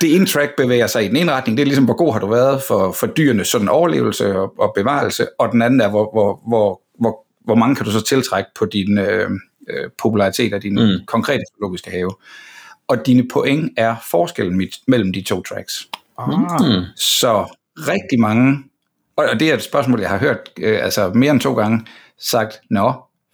[0.00, 2.20] det ene track bevæger sig i den ene retning, det er ligesom, hvor god har
[2.20, 6.10] du været for, for dyrenes sådan overlevelse og, og bevarelse, og den anden er, hvor,
[6.12, 9.30] hvor, hvor, hvor, hvor mange kan du så tiltrække på din øh,
[9.68, 11.06] øh, popularitet af din mm.
[11.06, 12.10] konkrete zoologiske have.
[12.88, 15.88] Og dine point er forskellen mit, mellem de to tracks.
[16.18, 16.28] Ah.
[16.96, 18.64] Så rigtig mange,
[19.16, 21.86] og det er et spørgsmål, jeg har hørt øh, altså mere end to gange,
[22.18, 22.92] sagt, nå,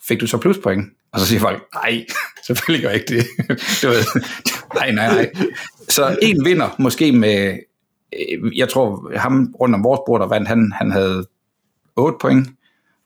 [0.08, 0.86] fik du så pluspoint?
[1.12, 2.06] Og så siger folk, nej,
[2.46, 3.26] selvfølgelig gør jeg ikke det.
[3.82, 4.04] Du ved,
[4.74, 5.32] nej, nej, nej.
[5.88, 7.58] Så en vinder måske med,
[8.12, 11.26] øh, jeg tror ham rundt om vores bord, der vandt, han, han havde
[11.96, 12.48] 8 point,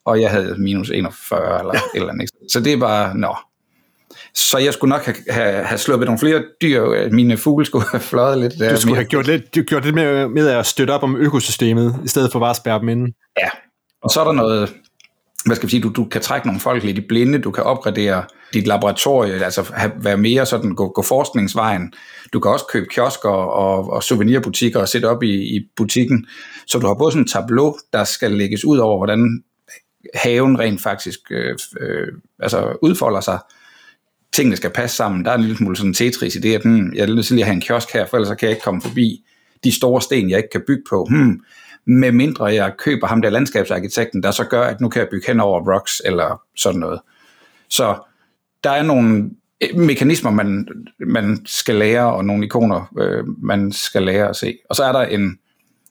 [0.04, 2.30] og jeg havde minus 41 eller et eller andet.
[2.52, 3.36] Så det er bare, nå.
[4.34, 7.10] Så jeg skulle nok have, have, have sluppet nogle flere dyr.
[7.10, 8.70] Mine fugle skulle have fløjet lidt.
[8.70, 12.00] Du skulle have gjort lidt, du gjort lidt med, med at støtte op om økosystemet,
[12.04, 13.12] i stedet for bare at spærre dem inde.
[13.38, 13.48] Ja,
[14.02, 14.74] og så er der noget,
[15.46, 17.64] hvad skal vi sige, du, du kan trække nogle folk lidt i blinde, du kan
[17.64, 21.92] opgradere dit laboratorie, altså have, være mere sådan, gå, gå forskningsvejen.
[22.32, 26.26] Du kan også købe kiosker og, og souvenirbutikker og sætte op i, i butikken.
[26.66, 29.42] Så du har både sådan en tableau, der skal lægges ud over, hvordan
[30.14, 33.38] haven rent faktisk øh, øh, altså udfolder sig.
[34.32, 35.24] Tingene skal passe sammen.
[35.24, 37.34] Der er en lille smule sådan Tetris i det, at hmm, jeg er nødt til
[37.34, 39.24] lige at have en kiosk her, for ellers kan jeg ikke komme forbi
[39.64, 41.06] de store sten, jeg ikke kan bygge på.
[41.10, 41.40] Hmm,
[41.86, 45.26] med mindre jeg køber ham der landskabsarkitekten, der så gør, at nu kan jeg bygge
[45.26, 47.00] hen over rocks eller sådan noget.
[47.68, 47.96] Så
[48.64, 50.68] der er nogle eh, mekanismer, man,
[50.98, 54.58] man skal lære, og nogle ikoner, øh, man skal lære at se.
[54.68, 55.38] Og så er der en,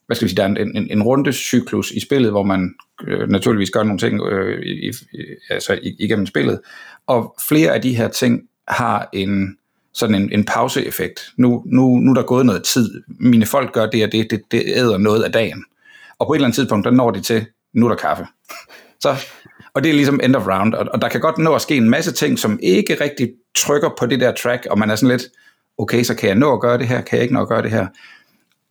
[0.06, 2.74] hvad skal vi sige, der er en, en, en rundecyklus i spillet, hvor man
[3.06, 4.92] øh, naturligvis gør nogle ting øh, i, i,
[5.50, 6.60] altså igennem spillet.
[7.06, 9.56] Og flere af de her ting har en
[9.92, 11.20] sådan en, en pauseeffekt.
[11.36, 13.02] Nu, nu, nu er der gået noget tid.
[13.08, 15.64] Mine folk gør det og det, det, det æder noget af dagen.
[16.18, 18.26] Og på et eller andet tidspunkt, der når de til, nu er der kaffe.
[19.00, 19.26] Så,
[19.74, 21.76] og det er ligesom end of round, og, og der kan godt nå at ske
[21.76, 25.16] en masse ting, som ikke rigtig trykker på det der track, og man er sådan
[25.16, 25.22] lidt,
[25.78, 27.62] okay, så kan jeg nå at gøre det her, kan jeg ikke nå at gøre
[27.62, 27.86] det her.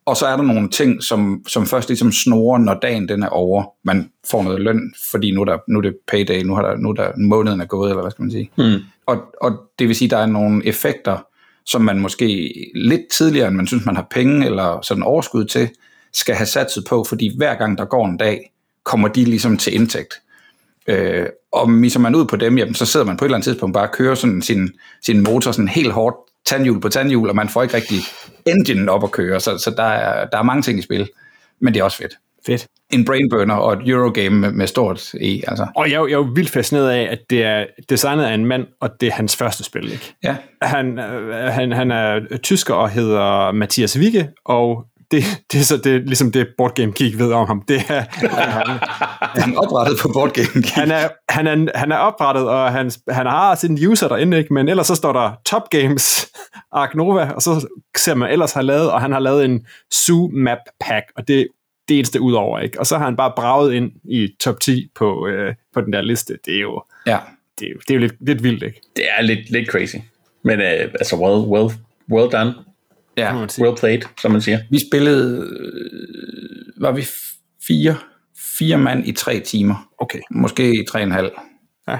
[0.05, 3.27] Og så er der nogle ting, som, som først ligesom snorer, når dagen den er
[3.27, 3.63] over.
[3.83, 6.77] Man får noget løn, fordi nu er, der, nu er det payday, nu, har der,
[6.77, 8.51] nu er der måneden er gået, eller hvad skal man sige.
[8.57, 8.79] Mm.
[9.05, 11.17] Og, og det vil sige, der er nogle effekter,
[11.65, 15.69] som man måske lidt tidligere, end man synes, man har penge eller sådan overskud til,
[16.15, 18.51] skal have satset på, fordi hver gang der går en dag,
[18.83, 20.13] kommer de ligesom til indtægt.
[20.87, 23.45] Øh, og misser man ud på dem, jamen, så sidder man på et eller andet
[23.45, 24.69] tidspunkt bare og kører sådan sin,
[25.05, 27.97] sin motor sådan helt hårdt tandhjul på tandhjul, og man får ikke rigtig
[28.45, 31.09] engine op at køre, så, så der, er, der er mange ting i spil,
[31.59, 32.17] men det er også fedt.
[32.45, 32.67] Fedt.
[32.93, 35.41] En brainburner og et Eurogame med, med stort E.
[35.47, 35.67] Altså.
[35.75, 38.67] Og jeg, jeg er jo vildt fascineret af, at det er designet af en mand,
[38.79, 39.91] og det er hans første spil.
[39.91, 40.15] Ikke?
[40.23, 40.35] Ja.
[40.61, 45.77] Han, øh, han, han er tysker og hedder Mathias Wigge, og det, det er så
[45.77, 47.63] det, ligesom det Board Game Geek ved om ham.
[47.67, 48.79] Det er, han,
[49.41, 50.69] han er oprettet på Board Game Geek.
[50.69, 54.53] Han er, han er, han er oprettet, og han, han har sin user derinde, ikke?
[54.53, 56.31] men ellers så står der Top Games
[56.71, 60.29] Ark Nova, og så ser man ellers har lavet, og han har lavet en Zoo
[60.33, 61.47] Map Pack, og det
[61.89, 62.79] det eneste ud over, ikke?
[62.79, 66.01] Og så har han bare braget ind i top 10 på, øh, på den der
[66.01, 66.37] liste.
[66.45, 67.19] Det er jo, ja.
[67.59, 68.81] det er, det er jo lidt, lidt vildt, ikke?
[68.95, 69.95] Det er lidt, lidt crazy.
[70.43, 71.73] Men øh, altså, well, well,
[72.11, 72.53] well done.
[73.17, 73.45] Ja.
[73.61, 74.59] Well played, som man siger.
[74.71, 77.07] Vi spillede, øh, var vi
[77.67, 77.95] fire,
[78.57, 79.89] fire mand i tre timer.
[79.97, 80.19] Okay.
[80.31, 81.31] Måske i tre og en halv.
[81.87, 81.97] Ja.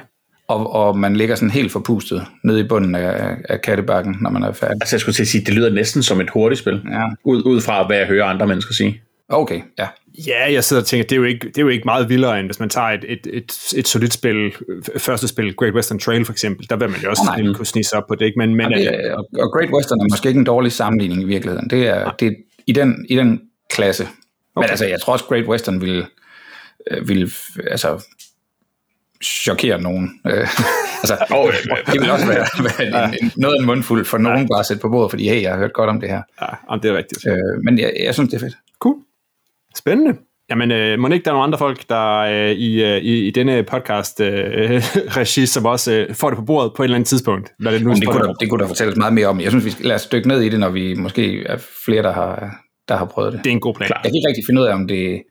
[0.47, 4.43] Og, og man ligger sådan helt forpustet nede i bunden af, af kattebakken, når man
[4.43, 4.78] er færdig.
[4.82, 6.82] Altså jeg skulle til at sige, det lyder næsten som et hurtigt spil.
[6.91, 7.06] Ja.
[7.23, 9.01] Ud, ud fra, hvad jeg hører andre mennesker sige.
[9.30, 9.88] Okay, ja.
[10.28, 12.40] Ja, jeg sidder og tænker, det er jo ikke, det er jo ikke meget vildere,
[12.40, 14.54] end hvis man tager et, et, et, et solidt spil,
[14.98, 17.84] første spil, Great Western Trail for eksempel, der vil man jo også oh, kunne snige
[17.84, 18.38] sig op på det, ikke?
[18.38, 21.26] Men, men, ja, det er, og Great Western er måske ikke en dårlig sammenligning i
[21.26, 21.70] virkeligheden.
[21.70, 22.32] Det er, det er
[22.68, 24.04] i, den, i den klasse.
[24.04, 24.66] Okay.
[24.66, 26.06] Men altså, jeg tror også, Great Western vil,
[27.06, 27.32] vil
[27.72, 28.06] altså,
[29.24, 30.22] chokere nogen.
[31.02, 31.54] altså, oh,
[31.94, 34.66] det vil også være, være en, en, noget af en mundfuld for nogen bare at
[34.66, 36.22] sætte på bordet, fordi hey, jeg har hørt godt om det her.
[36.42, 37.28] Ja, det er rigtigt.
[37.28, 38.56] Øh, men jeg, jeg synes, det er fedt.
[38.80, 38.96] Cool.
[39.76, 40.14] Spændende.
[40.50, 43.32] Jamen, øh, må ikke der er nogle andre folk, der øh, i, øh, i, i
[43.32, 44.82] denne podcast øh,
[45.54, 47.52] som også øh, får det på bordet på et eller andet tidspunkt?
[47.60, 49.42] Hvad det, nu det, kunne der, det kunne der fortælles meget mere om.
[49.42, 52.04] Jeg synes, vi skal lade os dykke ned i det, når vi måske er flere,
[52.04, 52.56] der har,
[52.88, 53.42] der har prøvet det.
[53.44, 53.90] Det er en god plan.
[53.90, 55.22] Jeg kan ikke rigtig finde ud af, om det,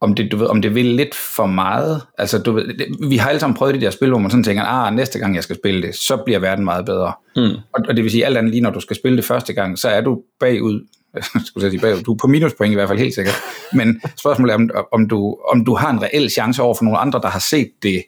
[0.00, 2.02] om det, du ved, om det vil lidt for meget.
[2.18, 4.44] Altså, du ved, det, vi har alle sammen prøvet de der spil, hvor man sådan
[4.44, 7.12] tænker, ah, næste gang jeg skal spille det, så bliver verden meget bedre.
[7.36, 7.42] Mm.
[7.42, 9.78] Og, og, det vil sige, alt andet lige, når du skal spille det første gang,
[9.78, 10.80] så er du bagud
[11.46, 12.02] skulle jeg sige bagud.
[12.02, 13.34] Du er på minuspoint i hvert fald helt sikkert.
[13.72, 16.98] Men spørgsmålet er, om, om, du, om du har en reel chance over for nogle
[16.98, 18.04] andre, der har set det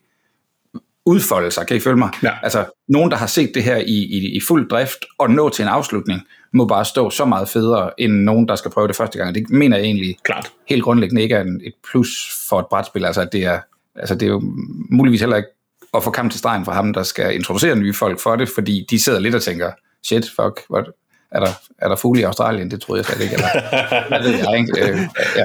[1.06, 1.66] udfolde sig.
[1.66, 2.10] Kan I følge mig?
[2.22, 2.30] Ja.
[2.42, 5.62] Altså, nogen, der har set det her i, i, i fuld drift og nå til
[5.62, 9.18] en afslutning, må bare stå så meget federe, end nogen, der skal prøve det første
[9.18, 9.34] gang.
[9.34, 10.52] Det mener jeg egentlig Klart.
[10.68, 12.08] helt grundlæggende ikke er en, et plus
[12.48, 13.04] for et brætspil.
[13.04, 13.60] Altså, det er,
[13.96, 14.42] altså, det er jo
[14.90, 15.48] muligvis heller ikke
[15.94, 18.86] at få kamp til stregen for ham, der skal introducere nye folk for det, fordi
[18.90, 19.70] de sidder lidt og tænker,
[20.04, 20.84] shit, fuck, what,
[21.32, 22.70] er der, er der fugle i Australien?
[22.70, 23.34] Det troede jeg slet ikke.
[23.34, 23.48] Eller,
[24.08, 24.92] hvad ved jeg, ikke?
[24.92, 24.98] Øh,
[25.36, 25.44] ja.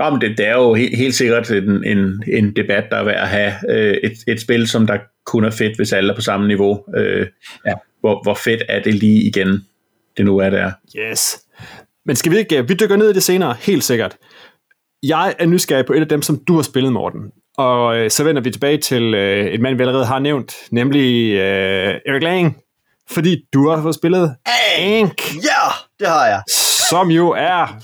[0.00, 3.22] Jamen, det, det er jo helt, helt sikkert en, en, en debat, der er værd
[3.22, 6.22] at have øh, et, et spil, som der kun er fedt, hvis alle er på
[6.22, 6.84] samme niveau.
[6.96, 7.26] Øh,
[7.66, 7.74] ja.
[8.00, 9.66] hvor, hvor fedt er det lige igen,
[10.16, 10.72] det nu er der.
[10.98, 11.40] Yes.
[12.06, 14.16] Men skal vi ikke, vi dykker ned i det senere, helt sikkert.
[15.02, 17.32] Jeg er nysgerrig på et af dem, som du har spillet, Morten.
[17.58, 21.32] Og øh, så vender vi tilbage til øh, et mand, vi allerede har nævnt, nemlig
[21.32, 22.56] øh, Erik Lang,
[23.10, 24.36] fordi du har fået spillet
[24.78, 25.34] Ank.
[25.34, 25.62] Ja,
[25.98, 26.42] det har jeg.
[26.90, 27.76] Som jo er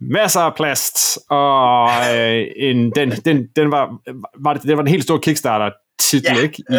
[0.00, 3.88] masser af plast, og øh, en, den, den, den, var,
[4.44, 6.62] var, det, det var en helt stor Kickstarter titel, Ja, ikke?
[6.70, 6.78] I, øh,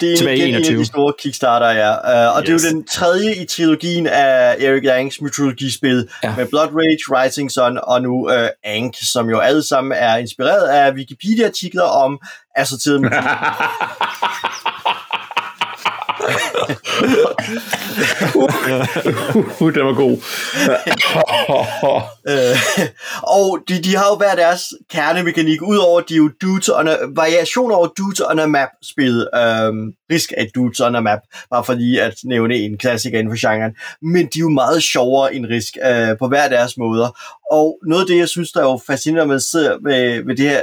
[0.00, 0.78] det er igen en af 21.
[0.78, 2.28] de store Kickstarter, ja.
[2.28, 2.46] Uh, og yes.
[2.46, 6.34] det er jo den tredje i trilogien af Eric Langs mytologispil Ja.
[6.36, 10.68] med Blood Rage, Rising Sun og nu uh, Ank, som jo alle sammen er inspireret
[10.68, 12.18] af Wikipedia-artikler om
[12.56, 13.28] assorteret mytologi.
[19.60, 20.18] uh, den var god.
[22.28, 22.56] Øh,
[23.22, 27.76] og de, de har jo hver deres kernemekanik, udover de jo dudes on a, variationer
[27.76, 29.28] over dudes on a map spillet.
[29.34, 31.18] Øhm, risk af dudes on a map,
[31.50, 33.74] bare for lige at nævne en klassiker inden for genren.
[34.02, 37.18] Men de er jo meget sjovere end risk øh, på hver deres måder.
[37.50, 40.62] Og noget af det, jeg synes, der er jo fascinerende med, med, med det her,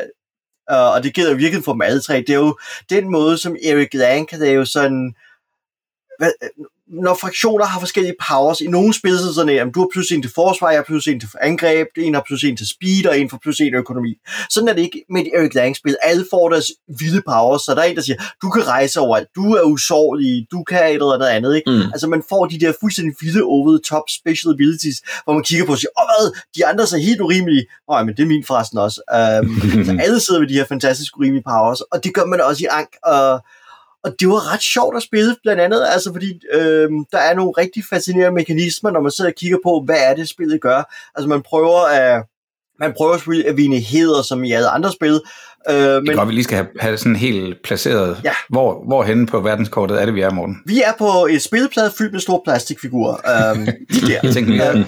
[0.71, 2.57] Uh, og det gælder virkelig for dem alle tre, det er jo
[2.89, 5.13] den måde, som Eric Lang kan lave sådan
[6.21, 6.31] hvad,
[6.87, 10.21] når fraktioner har forskellige powers, i nogle spil så sådan, at du har pludselig en
[10.21, 13.19] til forsvar, jeg har pludselig en til angreb, en har pludselig en til speed, og
[13.19, 14.13] en får pludselig en økonomi.
[14.49, 15.95] Sådan er det ikke med et Eric Lang spil.
[16.01, 16.67] Alle får deres
[16.99, 20.47] vilde powers, så der er en, der siger, du kan rejse overalt, du er usårlig,
[20.51, 21.71] du kan et eller andet andet, ikke?
[21.71, 21.91] Mm.
[21.93, 25.65] Altså man får de der fuldstændig vilde over the top special abilities, hvor man kigger
[25.65, 27.65] på og siger, åh hvad, de andre er helt urimelige.
[27.91, 28.99] Åh, men det er min forresten også.
[29.17, 29.47] Um,
[29.87, 32.67] så alle sidder med de her fantastisk urimelige powers, og det gør man også i
[32.79, 33.25] Ank, og
[34.03, 37.51] og det var ret sjovt at spille, blandt andet, altså fordi øh, der er nogle
[37.57, 40.93] rigtig fascinerende mekanismer, når man sidder og kigger på, hvad er det, spillet gør.
[41.15, 42.23] Altså man prøver at,
[42.79, 45.21] man prøver selvfølgelig at vinde heder, som i alle andre spil,
[45.69, 48.21] øh, Det er men godt, vi lige skal have, have sådan helt placeret.
[48.23, 48.33] Ja.
[48.49, 50.57] Hvor, hvor henne på verdenskortet er det, vi er, Morten?
[50.65, 53.15] vi er på et spilplade fyldt med store plastikfigurer.
[53.15, 54.19] Øh, de der.
[54.23, 54.85] Jeg tænkte,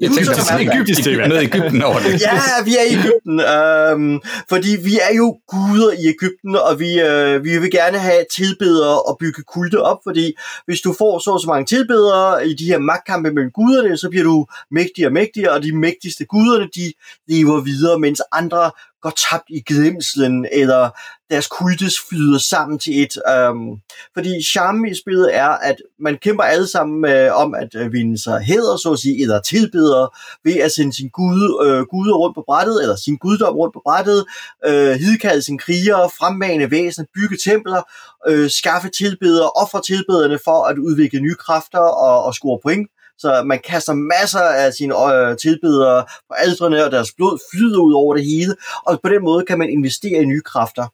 [0.00, 0.74] jeg tænkte, a at map.
[0.74, 1.26] Egyptisk tema.
[1.26, 2.20] noget i Ægypten over det.
[2.20, 7.00] Ja, vi er i Ægypten, øhm, fordi vi er jo guder i Ægypten, og vi,
[7.00, 10.32] øh, vi vil gerne have tilbedere og bygge kulte op, fordi
[10.66, 14.08] hvis du får så og så mange tilbedere i de her magtkampe mellem guderne, så
[14.10, 16.92] bliver du mægtigere og mægtigere, og de mægtigste guderne, de
[17.28, 18.70] lever videre, mens andre
[19.02, 20.90] går tabt i glemslen, eller
[21.30, 23.14] deres kultes flyder sammen til et.
[23.32, 23.70] Øhm,
[24.14, 28.22] fordi charmen i spillet er, at man kæmper alle sammen øh, om at øh, vinde
[28.22, 30.08] sig hæder, så at sige, eller tilbedere,
[30.44, 33.82] ved at sende sin gud, øh, guder rundt på brættet, eller sin guddom rundt på
[33.84, 34.24] brættet,
[34.66, 37.82] øh, hidkalde sin krigere, fremmane væsener, bygge templer,
[38.28, 42.88] øh, skaffe tilbedere, ofre tilbederne for at udvikle nye kræfter og, og score point.
[43.20, 47.92] Så man kaster masser af sine øh, tilbedere på aldrene, og deres blod flyder ud
[47.92, 48.56] over det hele,
[48.86, 50.86] og på den måde kan man investere i nye kræfter.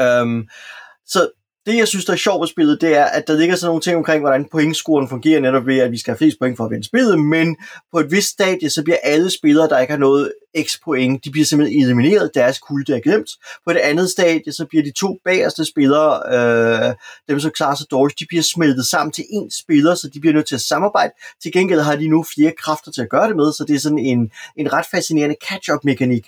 [0.00, 0.48] Øhm,
[1.06, 1.30] så
[1.66, 3.82] det, jeg synes, der er sjovt ved spillet, det er, at der ligger sådan nogle
[3.82, 6.70] ting omkring, hvordan pointscoren fungerer netop ved, at vi skal have flest point for at
[6.70, 7.56] vinde spillet, men
[7.92, 11.30] på et vist stadie, så bliver alle spillere, der ikke har noget x point, de
[11.30, 13.30] bliver simpelthen elimineret, deres kulte er glemt.
[13.66, 16.94] På det andet stadie, så bliver de to bagerste spillere, øh,
[17.28, 20.34] dem som klarer sig dårligt, de bliver smeltet sammen til én spiller, så de bliver
[20.34, 21.12] nødt til at samarbejde.
[21.42, 23.80] Til gengæld har de nu flere kræfter til at gøre det med, så det er
[23.80, 26.26] sådan en, en ret fascinerende catch-up-mekanik.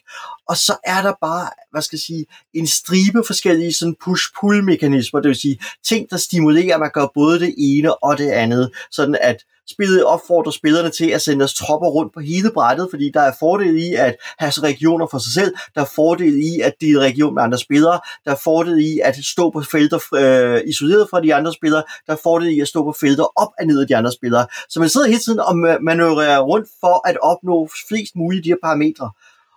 [0.48, 5.28] Og så er der bare, hvad skal jeg sige, en stribe forskellige sådan push-pull-mekanismer, det
[5.28, 9.18] vil sige ting, der stimulerer, at man gør både det ene og det andet, sådan
[9.20, 13.20] at spillet opfordrer spillerne til at sende deres tropper rundt på hele brættet, fordi der
[13.20, 17.00] er fordel i at have regioner for sig selv, der er fordel i at dele
[17.00, 21.20] region med andre spillere, der er fordel i at stå på felter øh, isoleret fra
[21.20, 23.86] de andre spillere, der er fordel i at stå på felter op og ned af
[23.86, 24.46] de andre spillere.
[24.68, 28.48] Så man sidder hele tiden og manøvrerer rundt for at opnå flest mulige af de
[28.48, 29.10] her parametre.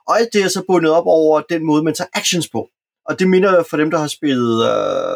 [0.08, 2.70] Og alt det er så bundet op over den måde, man tager actions på.
[3.10, 4.56] Og det minder for dem, der har spillet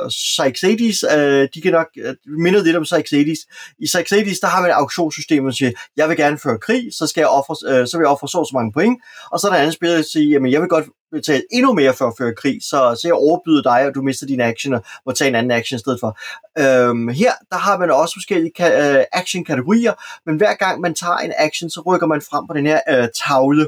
[0.03, 3.39] uh, Psych uh, de kan nok øh, uh, minder lidt om Psych Hades.
[3.79, 6.89] I Psych Hades, der har man et auktionssystem, hvor siger, jeg vil gerne føre krig,
[6.97, 8.97] så, skal jeg ofre, uh, så vil jeg ofre så og så mange point.
[9.31, 11.73] Og så er der en anden spiller, der siger, jamen jeg vil godt betale endnu
[11.73, 14.73] mere for at føre krig, så, så jeg overbyder dig, og du mister dine action
[14.73, 16.19] og må tage en anden action i stedet for.
[16.59, 19.93] Øhm, her, der har man også forskellige ka- øh, action-kategorier,
[20.25, 23.07] men hver gang man tager en action, så rykker man frem på den her øh,
[23.27, 23.67] tavle.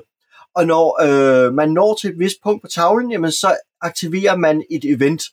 [0.56, 4.64] Og når øh, man når til et vist punkt på tavlen, jamen så aktiverer man
[4.72, 5.24] et event.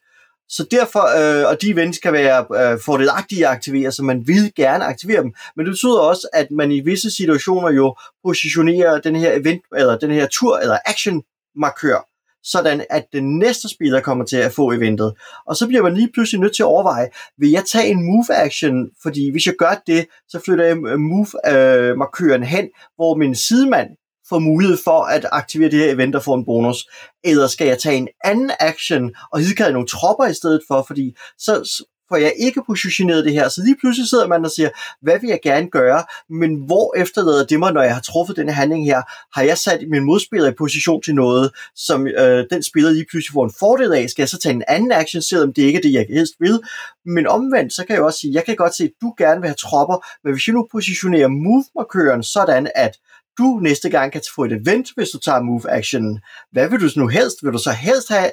[0.49, 4.53] Så derfor, øh, og de events kan være øh, fordelagtige at aktivere, så man vil
[4.57, 5.35] gerne aktivere dem.
[5.57, 9.99] Men det betyder også, at man i visse situationer jo positionerer den her event, eller
[9.99, 11.23] den her tur, eller action
[11.57, 12.09] markør,
[12.43, 15.15] sådan at den næste spiller kommer til at få eventet.
[15.47, 18.35] Og så bliver man lige pludselig nødt til at overveje, vil jeg tage en move
[18.35, 23.15] action, fordi hvis jeg gør det, så flytter jeg øh, move øh, markøren hen, hvor
[23.15, 23.89] min sidemand
[24.29, 26.87] får mulighed for at aktivere det her event og få en bonus.
[27.25, 31.17] Eller skal jeg tage en anden action og hidkalde nogle tropper i stedet for, fordi
[31.39, 33.49] så får jeg ikke positioneret det her.
[33.49, 34.71] Så lige pludselig sidder man og siger,
[35.03, 38.53] hvad vil jeg gerne gøre, men hvor efterlader det mig, når jeg har truffet denne
[38.53, 39.03] handling her?
[39.39, 43.33] Har jeg sat min modspiller i position til noget, som øh, den spiller lige pludselig
[43.33, 44.11] får en fordel af?
[44.11, 46.61] Skal jeg så tage en anden action, selvom det ikke er det, jeg helst vil?
[47.05, 49.49] Men omvendt, så kan jeg også sige, jeg kan godt se, at du gerne vil
[49.49, 52.99] have tropper, men hvis jeg nu positionerer move-markøren sådan, at
[53.39, 56.21] du næste gang kan få et event, hvis du tager move action.
[56.53, 57.37] Hvad vil du nu helst?
[57.43, 58.31] Vil du så helst have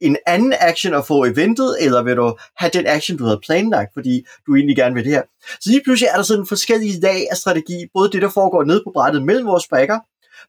[0.00, 3.90] en anden action at få eventet, eller vil du have den action, du havde planlagt,
[3.94, 5.22] fordi du egentlig gerne vil det her.
[5.60, 8.64] Så lige pludselig er der sådan en forskellige lag af strategi, både det, der foregår
[8.64, 9.98] nede på brættet mellem vores brækker,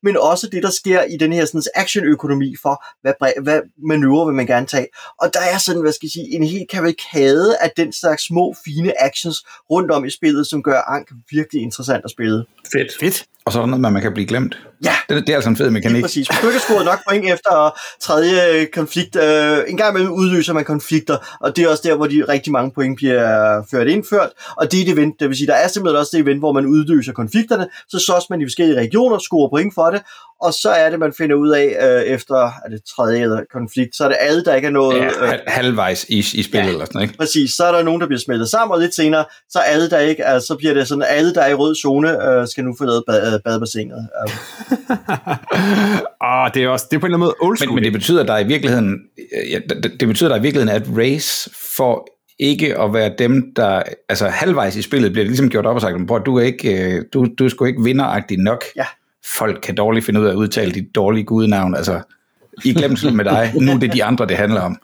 [0.03, 4.35] men også det, der sker i den her sådan, action-økonomi for, hvad, hvad manøvre vil
[4.35, 4.87] man gerne tage.
[5.21, 8.55] Og der er sådan, hvad skal jeg sige, en helt kavalkade af den slags små,
[8.65, 9.37] fine actions
[9.71, 12.45] rundt om i spillet, som gør Ank virkelig interessant at spille.
[12.71, 12.97] Fedt.
[12.99, 13.25] Fedt.
[13.45, 14.57] Og så er der noget, man kan blive glemt.
[14.83, 14.95] Ja.
[15.09, 15.93] Det, det er altså en fed mekanik.
[15.93, 16.27] Lige præcis.
[16.27, 20.53] Hvis du ikke har scoret nok point efter tredje konflikt, øh, en gang imellem udløser
[20.53, 24.29] man konflikter, og det er også der, hvor de rigtig mange point bliver ført indført,
[24.57, 26.51] og det er det event, det vil sige, der er simpelthen også det event, hvor
[26.51, 30.01] man udløser konflikterne, så slås man i forskellige regioner, scorer point for det,
[30.45, 33.95] og så er det, man finder ud af øh, efter er det tredje eller konflikt,
[33.95, 34.97] så er det alle, der ikke er noget...
[34.97, 37.17] Ja, øh, halvvejs i, i spillet ja, eller sådan, ikke?
[37.17, 39.89] Præcis, så er der nogen, der bliver smeltet sammen, og lidt senere, så er alle,
[39.89, 42.63] der ikke, altså, så bliver det sådan, alle, der er i rød zone, øh, skal
[42.63, 44.07] nu forlade bad, badebassinet.
[46.21, 47.69] ah, det er også, det er på en eller anden måde old school.
[47.69, 48.99] Men, men det betyder, at der i virkeligheden,
[49.49, 52.07] ja, det, det betyder, at der i virkeligheden at race for
[52.39, 55.81] ikke at være dem, der, altså halvvejs i spillet bliver det ligesom gjort op og
[55.81, 58.63] sagt, at du er ikke, du, du er sgu ikke vinderagtig nok.
[58.75, 58.85] Ja
[59.37, 62.01] folk kan dårligt finde ud af at udtale dit dårlige gudenavn, altså
[62.63, 64.77] i glemsel med dig, nu er det de andre, det handler om.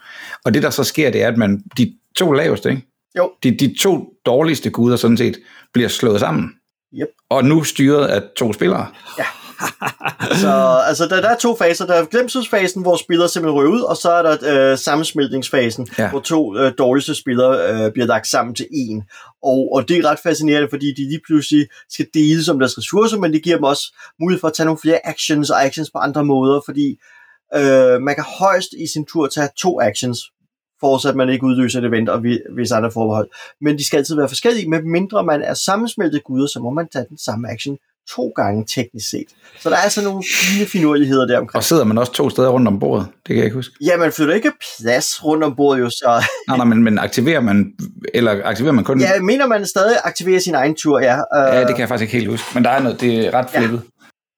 [0.46, 2.86] Og det der så sker, det er, at man, de to laveste, ikke?
[3.18, 3.32] Jo.
[3.44, 5.38] De, de to dårligste guder sådan set,
[5.74, 6.52] bliver slået sammen.
[6.94, 7.08] Yep.
[7.30, 8.88] Og nu styret af to spillere.
[9.18, 9.26] Ja.
[10.42, 11.86] så altså, der, der er to faser.
[11.86, 16.10] Der er glemselsfasen, hvor spillere simpelthen ryger ud, og så er der øh, sammensmeltningsfasen, ja.
[16.10, 19.04] hvor to øh, dårligste spillere øh, bliver lagt sammen til en.
[19.44, 23.18] Og, og det er ret fascinerende, fordi de lige pludselig skal dele som deres ressourcer,
[23.18, 25.98] men det giver dem også mulighed for at tage nogle flere actions og actions på
[25.98, 27.00] andre måder, fordi
[27.56, 30.20] øh, man kan højst i sin tur tage to actions,
[30.80, 33.30] forudsat man ikke udløser et event og hvis andre forbehold.
[33.62, 36.88] Men de skal altid være forskellige, med mindre man er sammensmeltet guder, så må man
[36.88, 37.78] tage den samme action
[38.16, 39.26] to gange teknisk set.
[39.60, 41.56] Så der er altså nogle fine finurligheder der omkring.
[41.56, 43.08] Og sidder man også to steder rundt om bordet?
[43.16, 43.76] Det kan jeg ikke huske.
[43.86, 46.24] Ja, man føler ikke plads rundt om bordet jo så.
[46.48, 47.66] nej, nej, men, men aktiverer man,
[48.14, 49.02] eller aktiverer man kun...
[49.02, 51.16] Ja, mener man stadig aktiverer sin egen tur, ja.
[51.16, 51.56] Uh...
[51.56, 53.50] Ja, det kan jeg faktisk ikke helt huske, men der er noget, det er ret
[53.50, 53.82] flippet.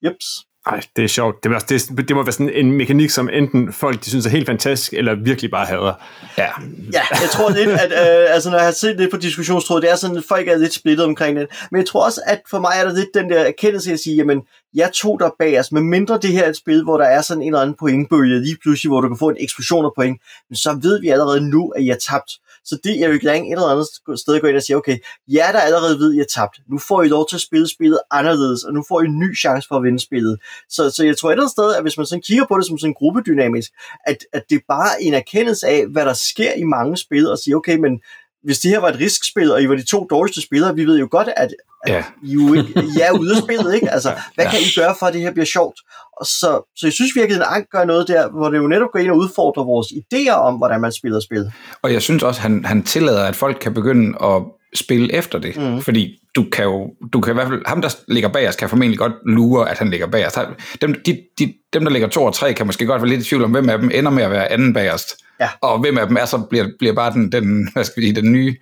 [0.03, 0.09] Ja.
[0.09, 0.25] Jeps.
[0.65, 1.43] Ej, det er sjovt.
[1.43, 4.29] Det må, det, det må være sådan en mekanik, som enten folk de synes er
[4.29, 5.93] helt fantastisk, eller virkelig bare hader.
[6.37, 6.47] Ja,
[6.93, 9.91] ja jeg tror lidt, at øh, altså, når jeg har set lidt på diskussionstrådet, det
[9.91, 11.47] er sådan, at folk er lidt splittet omkring det.
[11.71, 14.15] Men jeg tror også, at for mig er der lidt den der erkendelse at sige,
[14.15, 14.41] jamen,
[14.73, 17.21] jeg tog dig bag os, med mindre det her er et spil, hvor der er
[17.21, 20.21] sådan en eller anden pointbølge lige pludselig, hvor du kan få en eksplosion af point,
[20.49, 22.31] men så ved vi allerede nu, at jeg har tabt.
[22.65, 24.97] Så det er jo ikke et eller andet sted at gå ind og sige, okay,
[25.27, 27.99] jer der allerede ved, at jeg tabt, nu får I lov til at spille spillet
[28.11, 30.39] anderledes, og nu får I en ny chance for at vinde spillet.
[30.69, 32.65] Så, så jeg tror et eller andet sted, at hvis man sådan kigger på det
[32.65, 33.71] som sådan en gruppedynamisk,
[34.05, 37.37] at, at det er bare en erkendelse af, hvad der sker i mange spil, og
[37.37, 38.01] sige, okay, men
[38.43, 40.99] hvis det her var et riskspil, og I var de to dårligste spillere, vi ved
[40.99, 42.03] jo godt, at, at ja.
[42.23, 43.91] I, jo ikke, I er ude af spillet, ikke?
[43.91, 44.51] Altså, hvad ja.
[44.51, 45.79] kan I gøre for, at det her bliver sjovt?
[46.19, 48.89] Og så, så jeg synes virkelig, at Ank gør noget der, hvor det jo netop
[48.93, 51.51] går ind og udfordrer vores idéer om, hvordan man spiller spil.
[51.81, 55.39] Og jeg synes også, at han, han tillader, at folk kan begynde at spille efter
[55.39, 55.81] det, mm.
[55.81, 58.69] fordi du kan jo, du kan i hvert fald, ham der ligger bag os, kan
[58.69, 60.39] formentlig godt lure, at han ligger bag os.
[60.81, 63.23] Dem, de, de, dem der ligger to og tre, kan måske godt være lidt i
[63.23, 65.15] tvivl om, hvem af dem ender med at være anden bagerst.
[65.39, 65.49] Ja.
[65.61, 68.21] Og hvem af dem er så bliver, bliver bare den, den, hvad skal vi sige,
[68.21, 68.55] den nye,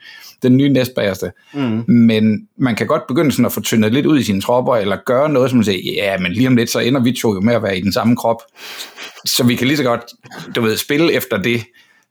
[0.44, 1.32] den nye næstbagerste.
[1.54, 1.84] Mm.
[1.88, 4.98] Men man kan godt begynde sådan at få tyndet lidt ud i sine tropper, eller
[5.06, 7.42] gøre noget, som man siger, ja, men lige om lidt, så ender vi to jo
[7.42, 8.42] med at være i den samme krop.
[9.26, 10.02] Så vi kan lige så godt,
[10.56, 11.64] du ved, spille efter det,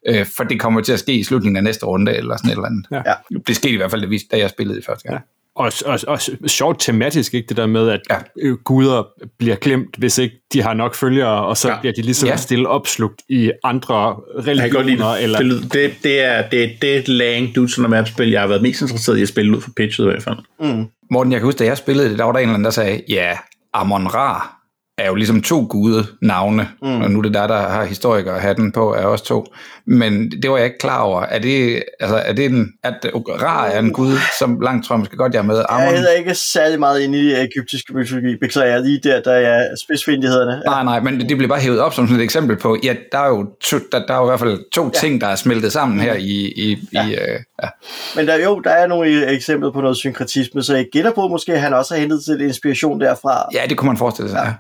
[0.09, 2.53] øh, for det kommer til at ske i slutningen af næste runde, eller sådan et
[2.53, 2.87] eller andet.
[2.91, 3.39] Ja.
[3.47, 5.15] Det skete i hvert fald, da jeg spillede i første gang.
[5.15, 5.38] Ja.
[5.59, 8.49] Og, og, og sjovt tematisk, ikke det der med, at ja.
[8.65, 9.03] guder
[9.39, 11.81] bliver glemt, hvis ikke de har nok følgere, og så ja.
[11.81, 12.37] bliver de ligesom ja.
[12.37, 14.17] stille opslugt i andre
[14.47, 15.15] religioner.
[15.15, 15.39] Eller...
[15.39, 18.81] Det, det, det, er det, det er et lang Dude map-spil, jeg har været mest
[18.81, 20.39] interesseret i at spille ud for pitchet i hvert fald.
[20.61, 20.87] Mm.
[21.11, 22.71] Morten, jeg kan huske, da jeg spillede det, der var der en eller anden, der
[22.71, 23.39] sagde, ja,
[23.75, 24.58] Amon Ra
[24.99, 27.01] er jo ligesom to gude navne, mm.
[27.01, 29.47] og nu er det der, der har historikere hatten på, er også to.
[29.87, 31.23] Men det var jeg ikke klar over.
[31.23, 35.01] Er det, altså, er det en, at Ra er en gud, som langt tror jeg
[35.01, 35.63] måske godt, jeg er med.
[35.69, 35.95] Amon.
[35.95, 39.67] Jeg er ikke særlig meget inde i egyptiske mytologi, beklager jeg lige der, der er
[39.85, 40.63] spidsfindighederne.
[40.67, 43.19] Nej, nej, men det bliver bare hævet op som sådan et eksempel på, ja, der
[43.19, 44.91] er jo, to, der, der er jo i hvert fald to ja.
[44.91, 46.53] ting, der er smeltet sammen her i...
[46.57, 47.07] i, ja.
[47.07, 47.69] i uh, ja.
[48.17, 51.59] Men der, jo, der er nogle eksempler på noget synkretisme, så jeg gætter på, måske
[51.59, 53.49] han også har hentet til inspiration derfra.
[53.55, 54.53] Ja, det kunne man forestille sig, ja.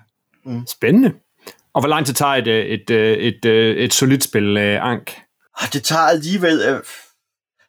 [0.48, 0.66] Mm.
[0.66, 1.12] Spændende.
[1.74, 5.16] Og hvor lang tid tager et, et, et, et, et solidt spil, uh, Ank?
[5.72, 6.82] Det tager alligevel...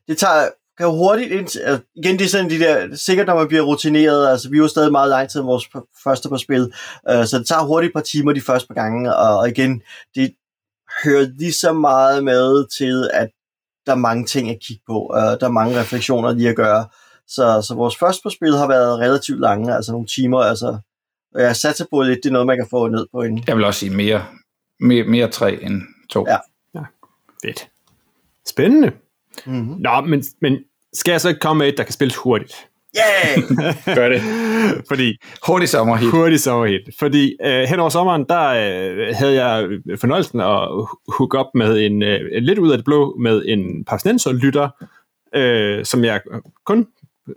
[0.07, 3.35] Det tager kan jo hurtigt ind, altså, igen det er sådan de der, sikkert når
[3.35, 5.69] man bliver rutineret, altså vi var stadig meget lang tid vores
[6.03, 6.73] første par spil,
[7.25, 9.81] så det tager hurtigt et par timer de første par gange, og, og igen,
[10.15, 10.33] det
[11.03, 13.29] hører lige så meget med til, at
[13.85, 16.87] der er mange ting at kigge på, uh, der er mange refleksioner lige at gøre,
[17.27, 20.77] så, så vores første par spil har været relativt lange, altså nogle timer, altså
[21.35, 23.43] jeg satser på lidt, det er noget, man kan få ned på en.
[23.47, 24.25] Jeg vil også sige mere,
[24.79, 26.25] mere, mere tre end to.
[26.27, 26.37] Ja.
[26.75, 26.83] ja.
[27.45, 27.69] Fedt.
[28.47, 28.91] Spændende.
[29.45, 29.75] Mm-hmm.
[29.79, 30.57] Nå, men, men
[30.93, 32.69] skal jeg så ikke komme med et, der kan spilles hurtigt?
[32.97, 33.43] Yeah!
[33.97, 34.21] Gør det.
[34.87, 35.17] Fordi,
[35.47, 36.11] hurtig sommerhit.
[36.11, 36.81] Hurtig sommerhit.
[36.99, 39.69] Fordi øh, hen over sommeren, der øh, havde jeg
[39.99, 44.69] fornøjelsen at hook op med en, øh, lidt ud af det blå, med en parsnenser-lytter,
[45.35, 46.21] øh, som jeg
[46.65, 46.87] kun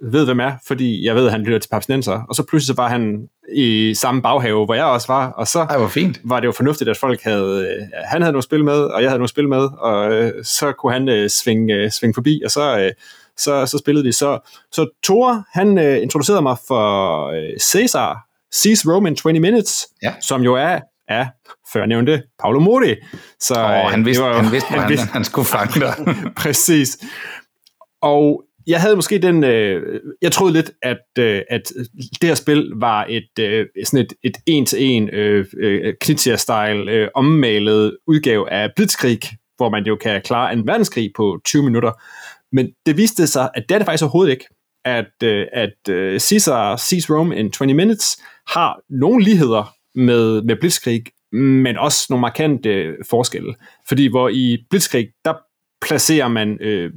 [0.03, 2.21] ved, hvem er, fordi jeg ved, at han lytter til parsnenser.
[2.29, 5.61] Og så pludselig så var han i samme baghave, hvor jeg også var, og så
[5.61, 6.21] Ej, hvor fint.
[6.25, 9.11] var det jo fornuftigt, at folk havde, øh, han havde noget spil med, og jeg
[9.11, 12.51] havde noget spil med, og øh, så kunne han øh, svinge, øh, svinge forbi, og
[12.51, 12.91] så, øh,
[13.37, 14.13] så, så spillede vi.
[14.13, 14.39] Så,
[14.73, 20.13] så Thor, han øh, introducerede mig for øh, Cæsar, Seas Rome in 20 Minutes, Ja.
[20.21, 21.27] som jo er af
[21.73, 22.95] førnævnte Paolo Modi.
[23.41, 25.95] Så, øh, han vidste, var han vidste, hvor han, vidste- han skulle fange dig.
[26.43, 26.99] Præcis.
[28.03, 31.73] Og jeg havde måske den, øh, jeg troede lidt, at, øh, at
[32.21, 37.97] det her spil var et øh, sådan et, et en-til-en øh, øh, Knizia-style øh, ommalet
[38.07, 39.21] udgave af Blitzkrieg,
[39.57, 41.93] hvor man jo kan klare en verdenskrig på 20 minutter.
[42.53, 44.45] Men det viste sig, at det er det faktisk overhovedet ikke.
[44.85, 50.57] At, øh, at øh, Caesar Sees Rome in 20 Minutes har nogle ligheder med, med
[50.57, 53.55] Blitzkrieg, men også nogle markante øh, forskelle.
[53.89, 55.35] Fordi hvor i Blitzkrieg, der
[55.83, 56.91] placerer man øh,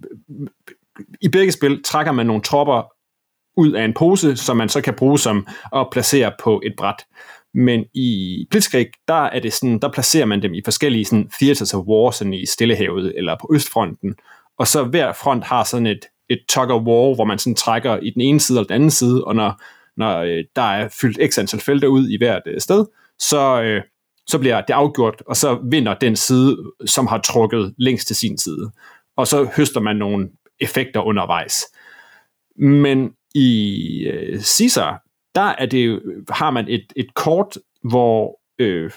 [1.22, 2.92] i begge spil trækker man nogle tropper
[3.58, 7.06] ud af en pose, som man så kan bruge som at placere på et bræt.
[7.54, 11.74] Men i Blitzkrieg, der er det sådan, der placerer man dem i forskellige sådan, theaters
[11.74, 14.16] of war, sådan i Stillehavet eller på Østfronten.
[14.60, 17.98] Og så hver front har sådan et, et tug of war, hvor man sådan trækker
[17.98, 19.62] i den ene side eller den anden side, og når,
[19.98, 22.86] når øh, der er fyldt x antal felter ud i hvert øh, sted,
[23.20, 23.82] så, øh,
[24.28, 28.38] så bliver det afgjort, og så vinder den side, som har trukket længst til sin
[28.38, 28.72] side.
[29.18, 30.30] Og så høster man nogle
[30.60, 31.64] effekter undervejs.
[32.56, 35.02] Men i øh, Caesar,
[35.36, 38.92] der er det, har man et, et kort, hvor øh,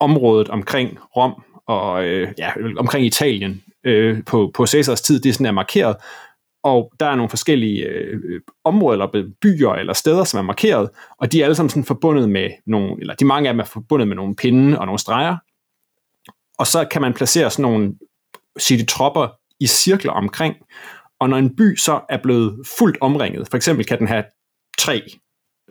[0.00, 5.32] området omkring Rom og øh, ja, omkring Italien øh, på, på Caesars tid, det er
[5.32, 5.96] sådan er markeret,
[6.62, 11.32] og der er nogle forskellige øh, områder eller byer eller steder, som er markeret, og
[11.32, 14.08] de er alle sammen sådan forbundet med nogle, eller de mange af dem er forbundet
[14.08, 15.36] med nogle pinde og nogle streger,
[16.58, 17.94] og så kan man placere sådan nogle
[18.58, 19.28] sige, tropper
[19.60, 20.56] i cirkler omkring,
[21.24, 24.24] og når en by så er blevet fuldt omringet, for eksempel kan den have
[24.78, 25.02] tre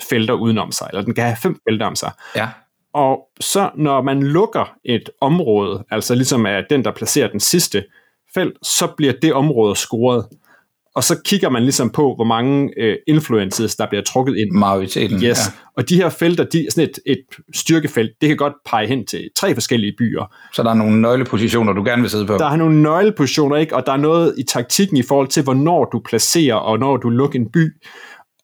[0.09, 2.49] felter udenom sig, eller den kan have fem felter om sig, Ja.
[2.93, 7.85] og så når man lukker et område, altså ligesom er den, der placerer den sidste
[8.33, 10.25] felt, så bliver det område scoret.
[10.95, 14.51] Og så kigger man ligesom på, hvor mange øh, influences, der bliver trukket ind.
[14.51, 15.15] Majoriteten.
[15.23, 15.23] Yes.
[15.23, 15.33] Ja.
[15.77, 17.19] Og de her felter, de, sådan et, et
[17.55, 20.33] styrkefelt, det kan godt pege hen til tre forskellige byer.
[20.53, 22.37] Så der er nogle nøglepositioner, du gerne vil sidde på.
[22.37, 23.75] Der er nogle nøglepositioner, ikke?
[23.75, 27.09] og der er noget i taktikken i forhold til, hvornår du placerer, og når du
[27.09, 27.67] lukker en by.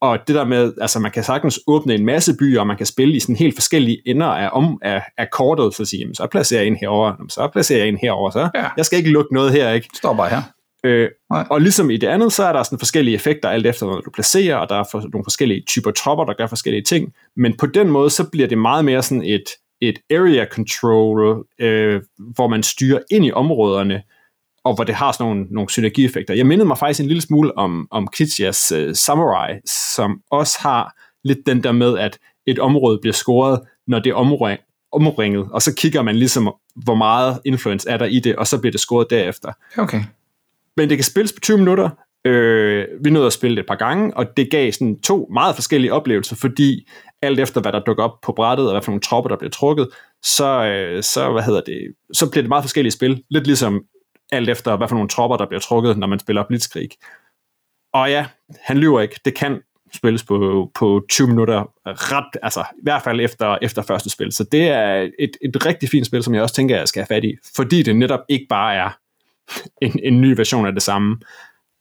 [0.02, 2.86] Og det der med, altså man kan sagtens åbne en masse byer, og man kan
[2.86, 6.28] spille i sådan helt forskellige ender af, om, af, af kortet, så sige, jamen, så
[6.32, 8.66] placerer jeg en herover, så placerer jeg en herover, så Ja.
[8.78, 9.88] jeg skal ikke lukke noget her, ikke?
[9.96, 10.42] Står bare her.
[10.84, 11.48] Øh, Nej.
[11.50, 14.12] og ligesom i det andet, så er der sådan forskellige effekter, alt efter hvad du
[14.12, 17.14] placerer, og der er for, nogle forskellige typer tropper, der gør forskellige ting.
[17.36, 19.44] Men på den måde, så bliver det meget mere sådan et,
[19.82, 24.04] et area control, øh, hvor man styrer ind i områderne,
[24.64, 26.34] og hvor det har sådan nogle, nogle synergieffekter.
[26.34, 30.96] Jeg mindede mig faktisk en lille smule om, om Kichias uh, Samurai, som også har
[31.24, 32.18] lidt den der med, at
[32.48, 34.60] et område bliver scoret, når det er omring,
[34.92, 38.60] omringet, og så kigger man ligesom, hvor meget influence er der i det, og så
[38.60, 40.02] bliver det scoret derefter Okay
[40.80, 41.90] men det kan spilles på 20 minutter.
[42.26, 45.56] Øh, vi nåede at spille det et par gange, og det gav sådan to meget
[45.56, 46.90] forskellige oplevelser, fordi
[47.22, 49.52] alt efter hvad der dukker op på brættet, og hvad for nogle tropper, der bliver
[49.52, 49.88] trukket,
[50.24, 51.80] så, øh, så, hvad hedder det,
[52.14, 53.24] så bliver det meget forskellige spil.
[53.30, 53.82] Lidt ligesom
[54.32, 56.90] alt efter hvad for nogle tropper, der bliver trukket, når man spiller Blitzkrieg.
[57.94, 58.26] Og ja,
[58.62, 59.20] han lyver ikke.
[59.26, 59.62] Det kan
[59.94, 64.32] spilles på, på 20 minutter ret, altså i hvert fald efter, efter første spil.
[64.32, 67.16] Så det er et, et rigtig fint spil, som jeg også tænker, jeg skal have
[67.16, 68.90] fat i, fordi det netop ikke bare er
[69.82, 71.18] en, en ny version af det samme.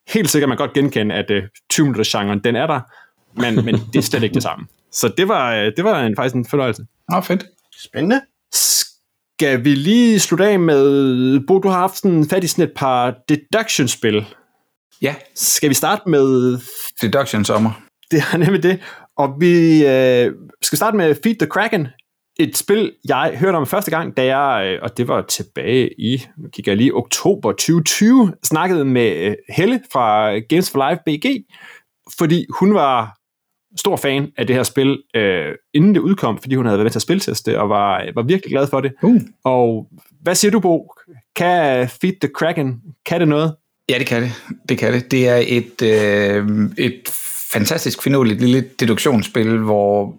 [0.09, 1.37] Helt sikkert man godt genkende, at uh,
[1.71, 2.81] 20 minutters genren, den er der,
[3.41, 4.67] men, men det er slet ikke det samme.
[4.93, 6.87] Så det var, øh, det var en, faktisk en fornøjelse.
[7.11, 7.45] Nå, fedt.
[7.85, 8.21] Spændende.
[8.53, 12.73] Skal vi lige slutte af med, Bo, du har haft sådan fat i sådan et
[12.77, 14.25] par deduction-spil.
[15.03, 16.59] Ja, Skal vi starte med,
[17.03, 17.71] Deduction Sommer.
[18.11, 18.81] det er nemlig det,
[19.17, 21.89] og vi øh, skal starte med Feed the Kraken,
[22.39, 26.27] et spil, jeg hørte om første gang, da jeg, øh, og det var tilbage i,
[26.39, 31.45] nu kigger jeg lige, oktober 2020, snakkede med øh, Helle fra Games for Life BG,
[32.19, 33.19] fordi hun var
[33.77, 36.91] stor fan af det her spil, øh, inden det udkom, fordi hun havde været med
[36.91, 38.93] til at spilteste, og var, var virkelig glad for det.
[39.03, 39.21] Uh.
[39.45, 39.89] Og
[40.23, 40.93] hvad siger du, Bo?
[41.37, 43.55] Kan Feed the Kraken, kan det noget?
[43.89, 44.33] Ja, det kan det.
[44.69, 45.11] Det kan det.
[45.11, 47.09] Det er et, øh, et
[47.53, 50.15] fantastisk finurligt lille deduktionsspil, hvor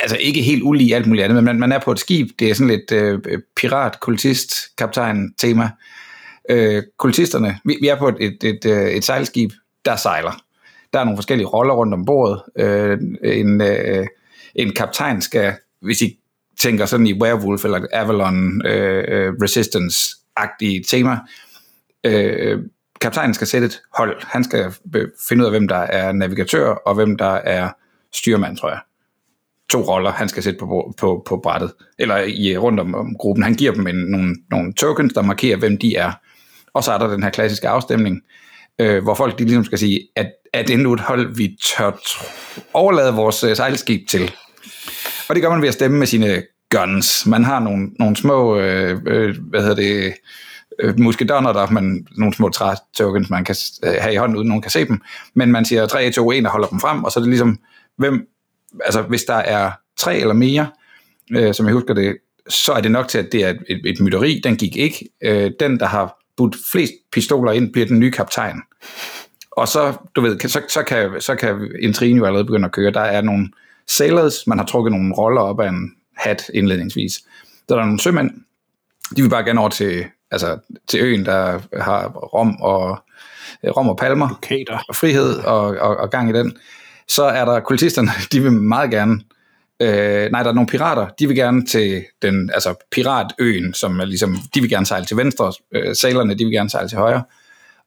[0.00, 2.28] altså ikke helt ulig alt muligt andet, men man, man er på et skib.
[2.38, 5.70] Det er sådan lidt øh, øh pirat, kultist, kaptajn tema.
[6.50, 9.50] Øh, kultisterne, vi, vi er på et, et, et, øh, et sejlskib,
[9.84, 10.42] der sejler.
[10.92, 12.42] Der er nogle forskellige roller rundt om bordet.
[12.58, 14.06] Øh, en, øh,
[14.54, 16.18] en kaptajn skal, hvis I
[16.58, 21.18] tænker sådan i Werewolf eller Avalon øh, øh Resistance-agtige tema,
[22.04, 22.58] øh,
[23.00, 24.22] kaptajnen skal sætte et hold.
[24.26, 24.72] Han skal
[25.28, 27.70] finde ud af, hvem der er navigatør, og hvem der er
[28.14, 28.80] styrmand, tror jeg.
[29.70, 33.16] To roller, han skal sætte på, på, på brættet, eller i, øh, rundt om, om
[33.18, 33.42] gruppen.
[33.42, 36.12] Han giver dem en, nogle, nogle tokens, der markerer, hvem de er.
[36.74, 38.20] Og så er der den her klassiske afstemning,
[38.78, 41.90] øh, hvor folk de ligesom skal sige, at, at det er et hold, vi tør
[42.74, 44.32] overlade vores øh, sejlskib til.
[45.28, 47.26] Og det gør man ved at stemme med sine guns.
[47.26, 50.14] Man har nogle, nogle små, øh, øh, hvad hedder det,
[50.80, 54.62] øh, muskedonner, der man nogle små træ-tokens, man kan øh, have i hånden, uden nogen
[54.62, 55.00] kan se dem.
[55.34, 57.58] Men man siger 3, 2, 1 og holder dem frem, og så er det ligesom,
[57.98, 58.26] hvem,
[58.84, 60.70] altså hvis der er tre eller mere,
[61.32, 62.16] øh, som jeg husker det,
[62.48, 64.40] så er det nok til, at det er et, et, mytteri.
[64.44, 65.08] Den gik ikke.
[65.22, 68.56] Øh, den, der har budt flest pistoler ind, bliver den nye kaptajn.
[69.50, 72.90] Og så, du ved, så, så, kan, så kan intrigen jo allerede begynde at køre.
[72.90, 73.48] Der er nogle
[73.88, 77.12] sailors, man har trukket nogle roller op af en hat indledningsvis.
[77.68, 78.30] Der er nogle sømænd,
[79.16, 80.58] de vil bare gerne over til altså
[80.88, 82.98] til øen, der har rom og,
[83.64, 84.84] rom og palmer, Lokater.
[84.88, 86.56] og frihed og, og, og gang i den.
[87.14, 89.20] Så er der kultisterne, de vil meget gerne,
[89.80, 94.04] øh, nej, der er nogle pirater, de vil gerne til den, altså piratøen, som er
[94.04, 97.22] ligesom, de vil gerne sejle til venstre, øh, sailerne, de vil gerne sejle til højre.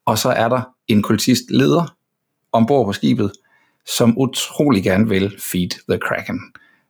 [0.06, 1.96] Og så er der en kultist leder
[2.52, 3.32] ombord på skibet,
[3.98, 6.40] som utrolig gerne vil feed the Kraken.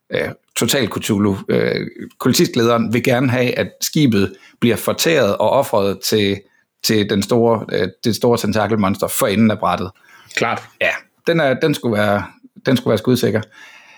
[0.09, 1.37] Øh, total Cthulhu.
[1.49, 1.87] Øh,
[2.19, 6.41] kultistlederen vil gerne have, at skibet bliver fortæret og offret til,
[6.83, 9.91] til den store, øh, det store tentakelmonster for enden af brættet.
[10.35, 10.61] Klart.
[10.81, 10.91] Ja,
[11.27, 12.25] den, er, den, skulle være,
[12.65, 13.41] den skulle være skudsikker.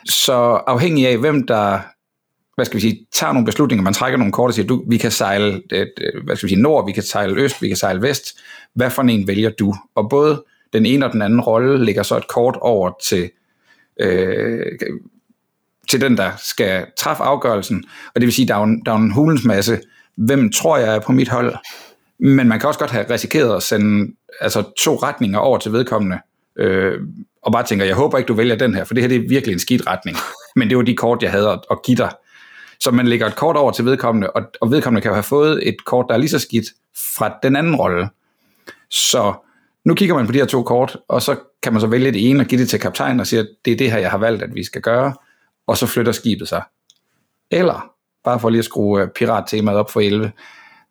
[0.09, 0.33] Så
[0.67, 1.79] afhængig af, hvem der
[2.55, 4.97] hvad skal vi sige, tager nogle beslutninger, man trækker nogle kort og siger, du, vi
[4.97, 7.77] kan sejle et, øh, hvad skal vi sige, nord, vi kan sejle øst, vi kan
[7.77, 8.39] sejle vest.
[8.73, 9.75] Hvad for en vælger du?
[9.95, 13.29] Og både den ene og den anden rolle ligger så et kort over til,
[13.99, 14.65] øh,
[15.89, 17.83] til den, der skal træffe afgørelsen.
[18.15, 19.79] Og det vil sige, der er en, der er en hulens masse
[20.17, 21.55] hvem tror jeg er på mit hold.
[22.19, 26.19] Men man kan også godt have risikeret at sende altså, to retninger over til vedkommende,
[26.57, 27.01] øh,
[27.41, 29.29] og bare tænker, jeg håber ikke, du vælger den her, for det her det er
[29.29, 30.17] virkelig en skidt retning.
[30.55, 32.11] Men det var de kort, jeg havde at, at give dig.
[32.79, 35.67] Så man lægger et kort over til vedkommende, og, og vedkommende kan jo have fået
[35.67, 36.65] et kort, der er lige så skidt
[37.17, 38.09] fra den anden rolle.
[38.89, 39.33] Så
[39.85, 42.29] nu kigger man på de her to kort, og så kan man så vælge det
[42.29, 44.17] ene og give det til kaptajnen og sige, at det er det her, jeg har
[44.17, 45.13] valgt, at vi skal gøre,
[45.67, 46.63] og så flytter skibet sig.
[47.51, 47.91] Eller
[48.23, 50.31] bare for lige at skrue øh, pirattemaet op for 11,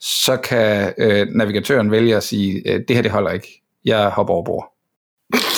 [0.01, 4.35] så kan øh, navigatøren vælge at sige, øh, det her det holder ikke, jeg hopper
[4.35, 4.73] over bord.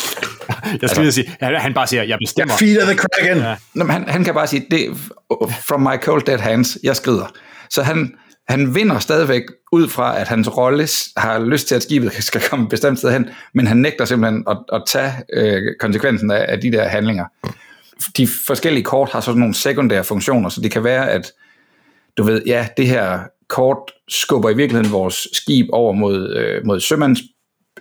[0.82, 2.54] jeg skulle altså, sige, han, bare siger, jeg bestemmer.
[2.54, 3.38] Jeg feeder the Kraken!
[3.38, 3.56] Ja.
[3.74, 4.88] Nå, han, han kan bare sige, det,
[5.66, 7.32] from my cold dead hands, jeg skrider.
[7.70, 8.14] Så han,
[8.48, 9.42] han vinder stadigvæk
[9.72, 13.12] ud fra, at hans rolle har lyst til, at skibet skal komme et bestemt sted
[13.12, 17.24] hen, men han nægter simpelthen at, at tage øh, konsekvensen af, af de der handlinger.
[18.16, 21.32] De forskellige kort har sådan nogle sekundære funktioner, så det kan være, at
[22.16, 26.80] du ved, ja, det her kort skubber i virkeligheden vores skib over mod, øh, mod
[26.80, 27.20] sømands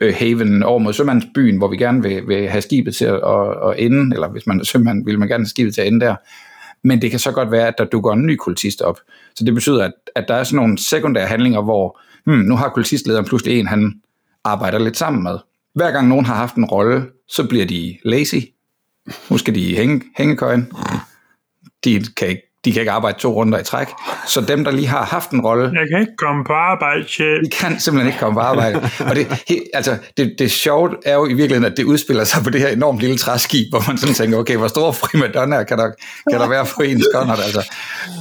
[0.01, 3.69] Øh, haven, over mod sømandsbyen, hvor vi gerne vil, vil have skibet til at, at,
[3.69, 6.05] at ende, eller hvis man er sømand, vil man gerne have skibet til at ende
[6.05, 6.15] der.
[6.83, 8.99] Men det kan så godt være, at der dukker en ny kultist op.
[9.35, 12.69] Så det betyder, at, at der er sådan nogle sekundære handlinger, hvor hmm, nu har
[12.69, 13.93] kultistlederen pludselig en, han
[14.43, 15.37] arbejder lidt sammen med.
[15.73, 18.35] Hver gang nogen har haft en rolle, så bliver de lazy.
[19.29, 20.71] Nu skal de hænge, hængekøjen.
[21.85, 23.87] De kan ikke de kan ikke arbejde to runder i træk.
[24.27, 25.63] Så dem, der lige har haft en rolle...
[25.63, 27.39] Jeg kan ikke komme på arbejde, chef.
[27.43, 28.89] De kan simpelthen ikke komme på arbejde.
[28.99, 32.43] Og det, he, altså, det, det sjovt er jo i virkeligheden, at det udspiller sig
[32.43, 35.77] på det her enormt lille træskib, hvor man sådan tænker, okay, hvor store primadonnaer kan
[35.77, 35.91] der,
[36.31, 37.33] kan der være på en skånder?
[37.33, 37.71] Altså.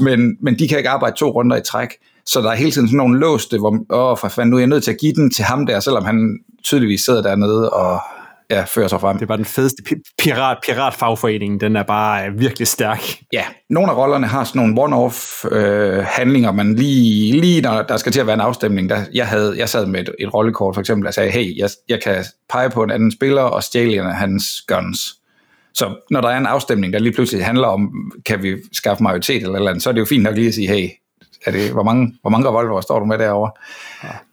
[0.01, 1.89] Men, men de kan ikke arbejde to runder i træk.
[2.27, 4.67] Så der er hele tiden sådan nogle låste, hvor, åh, for fanden, nu er jeg
[4.67, 8.01] nødt til at give den til ham der, selvom han tydeligvis sidder dernede og
[8.51, 9.17] ja, fører sig frem.
[9.17, 9.83] Det er bare den fedeste
[10.23, 13.01] pirat, piratfagforening, den er bare øh, virkelig stærk.
[13.33, 17.97] Ja, nogle af rollerne har sådan nogle one-off øh, handlinger, man lige, lige når der
[17.97, 20.75] skal til at være en afstemning, der, jeg, havde, jeg sad med et, et rollekort
[20.75, 23.93] for eksempel, og sagde, hey, jeg, jeg kan pege på en anden spiller og stjæle
[23.93, 25.15] en af hans guns.
[25.75, 29.43] Så når der er en afstemning, der lige pludselig handler om, kan vi skaffe majoritet
[29.43, 30.89] eller eller andet, så er det jo fint nok lige at sige, hey,
[31.47, 33.51] er det, hvor mange, hvor mange revolver står du med derovre?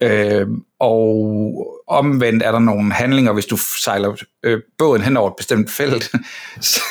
[0.01, 0.39] Ja.
[0.39, 0.47] Øh,
[0.79, 5.71] og omvendt er der nogle handlinger, hvis du sejler øh, båden hen over et bestemt
[5.71, 6.11] felt,
[6.61, 6.81] så,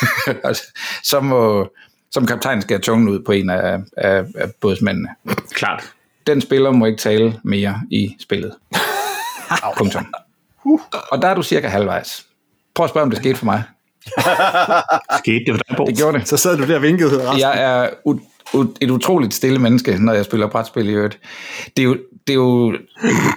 [1.03, 1.69] så må
[2.11, 5.09] som kaptajn skal have tungen ud på en af, af, af bådsmændene.
[5.51, 5.93] Klart.
[6.27, 8.55] Den spiller må ikke tale mere i spillet.
[9.77, 10.13] Punktum.
[11.11, 12.25] Og der er du cirka halvvejs.
[12.75, 13.63] Prøv at spørge, om det skete for mig.
[15.19, 15.85] Skete det for dig, Bo?
[15.85, 16.27] Det gjorde det.
[16.27, 17.31] Så sad du der og vinkede.
[17.37, 17.89] Jeg er
[18.81, 21.19] et utroligt stille menneske, når jeg spiller brætspil i øvrigt.
[21.77, 22.77] Det er jo, det er jo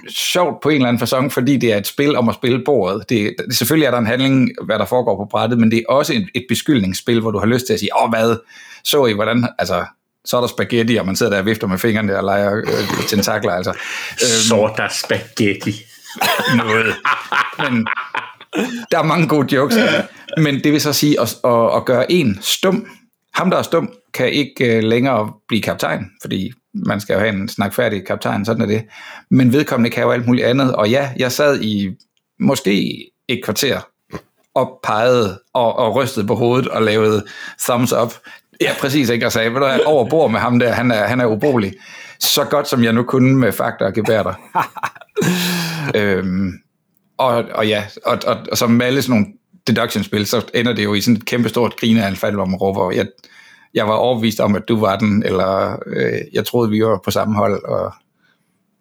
[0.09, 3.09] sjovt på en eller anden fasong, fordi det er et spil om at spille bordet.
[3.09, 6.13] Det, selvfølgelig er der en handling, hvad der foregår på brættet, men det er også
[6.13, 8.37] et, et beskyldningsspil, hvor du har lyst til at sige, åh hvad,
[8.83, 9.85] så I hvordan, altså,
[10.25, 13.07] så er der spaghetti, og man sidder der og vifter med fingrene og leger øh,
[13.07, 13.73] tentakler, altså.
[14.17, 15.75] Så der spaghetti.
[16.57, 16.95] noget.
[17.57, 17.87] Men
[18.91, 19.77] der er mange gode jokes.
[20.37, 22.87] Men det vil så sige at, at, at gøre en stum.
[23.37, 27.33] Ham, der er stum, kan ikke uh, længere blive kaptajn, fordi man skal jo have
[27.33, 28.83] en snakfærdig kaptajn, sådan er det.
[29.31, 30.75] Men vedkommende kan jo alt muligt andet.
[30.75, 31.89] Og ja, jeg sad i
[32.39, 33.79] måske et kvarter
[34.55, 37.25] og pegede og, og rystede på hovedet og lavede
[37.59, 38.13] thumbs up.
[38.61, 41.07] Ja, præcis ikke, og sagde, ved du hvad, over bord med ham der, han er,
[41.07, 41.73] han er ubrugelig.
[42.19, 44.33] Så godt som jeg nu kunne med fakta og gebærder.
[45.99, 46.53] øhm,
[47.17, 49.36] og, og ja, og, og, og som med alle sådan nogle
[49.67, 53.07] deduction-spil, så ender det jo i sådan et kæmpestort grineanfald, hvor man råber, jeg,
[53.73, 57.11] jeg var overbevist om, at du var den, eller øh, jeg troede, vi var på
[57.11, 57.93] samme hold, og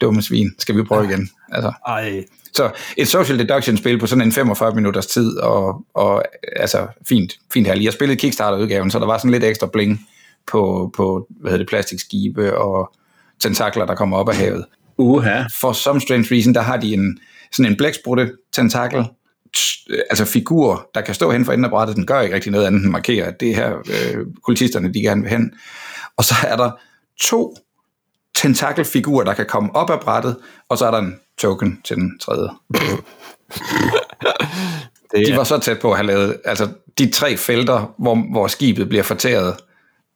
[0.01, 1.29] dumme svin, skal vi prøve igen?
[1.53, 1.73] Altså.
[1.87, 2.25] Ej.
[2.53, 6.25] Så et social deduction-spil på sådan en 45 minutters tid, og, og
[6.57, 7.85] altså fint, fint herligt.
[7.85, 10.07] Jeg spillede Kickstarter-udgaven, så der var sådan lidt ekstra bling
[10.51, 12.95] på, på hvad hedder det, plastikskibe og
[13.41, 14.65] tentakler, der kommer op af havet.
[14.99, 15.43] Uha.
[15.61, 17.19] For some strange reason, der har de en,
[17.53, 19.05] sådan en blæksprutte tentakel,
[20.11, 22.67] altså figur, der kan stå hen for enden af brættet, den gør ikke rigtig noget
[22.67, 25.55] andet end markere, at det her øh, kultisterne, de gerne vil hen.
[26.17, 26.71] Og så er der
[27.21, 27.57] to
[28.35, 30.37] tentakelfigurer, der kan komme op af brættet,
[30.69, 32.49] og så er der en token til den tredje.
[35.11, 38.47] Det De var så tæt på at have lavet, altså de tre felter, hvor, hvor
[38.47, 39.57] skibet bliver fortæret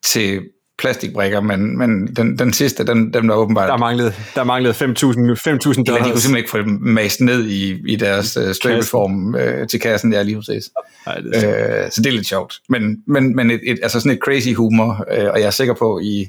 [0.03, 0.43] til
[0.81, 3.69] plastikbrikker, men, men den, den sidste, den, den var åbenbart...
[3.69, 6.05] der manglede, der manglede 5.000 5.000 Eller de kunne dollars.
[6.05, 10.23] simpelthen ikke få dem mast ned i, i deres uh, strøbeform uh, til kassen, ja
[10.23, 10.71] lige præcis.
[11.07, 12.55] Ej, det er, Uh, så det er lidt sjovt.
[12.69, 15.75] Men, men, men et, et, altså sådan et crazy humor, uh, og jeg er sikker
[15.75, 16.29] på, i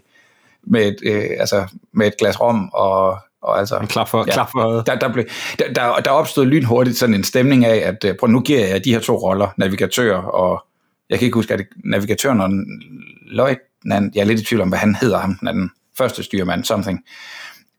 [0.67, 3.85] med et, uh, altså, med et glas rom, og, og altså...
[3.89, 4.33] klap for, Ja.
[4.33, 5.25] klap for Der, der, blev,
[5.59, 8.85] der, der, der opstod lynhurtigt sådan en stemning af, at uh, prøv, nu giver jeg
[8.85, 10.63] de her to roller, navigatør og,
[11.09, 12.49] jeg kan ikke huske, det navigatøren og
[13.85, 16.63] løjtnant, jeg er lidt i tvivl om, hvad han hedder, ham den anden første styrmand,
[16.63, 16.99] something.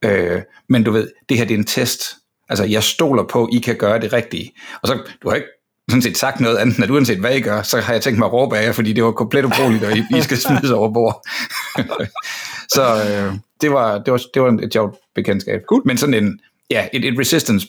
[0.03, 2.03] Øh, men du ved, det her det er en test.
[2.49, 4.51] Altså, jeg stoler på, I kan gøre det rigtige.
[4.81, 5.47] Og så, du har ikke
[5.89, 8.19] sådan set sagt noget andet, end at uanset hvad I gør, så har jeg tænkt
[8.19, 10.71] mig at råbe af jer, fordi det var komplet ubrugeligt, og I, I skal smides
[10.71, 11.27] over bord.
[12.75, 15.61] så øh, det, var, det, var, det var et sjovt bekendtskab.
[15.69, 15.81] Cool.
[15.85, 16.39] Men sådan en,
[16.69, 17.67] ja, et, et resistance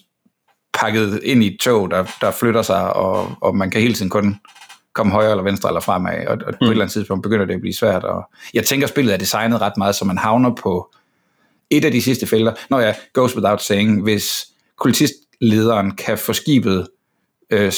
[0.75, 4.11] pakket ind i et tog, der, der flytter sig, og, og man kan hele tiden
[4.11, 4.37] kun
[4.95, 7.55] komme højre eller venstre eller fremad, og, og på et eller andet tidspunkt begynder det
[7.55, 8.05] at blive svært.
[8.05, 10.95] Og jeg tænker, spillet er designet ret meget, så man havner på
[11.71, 16.89] et af de sidste felter, når jeg goes without saying, hvis kultistlederen kan få skibet
[17.51, 17.73] øh,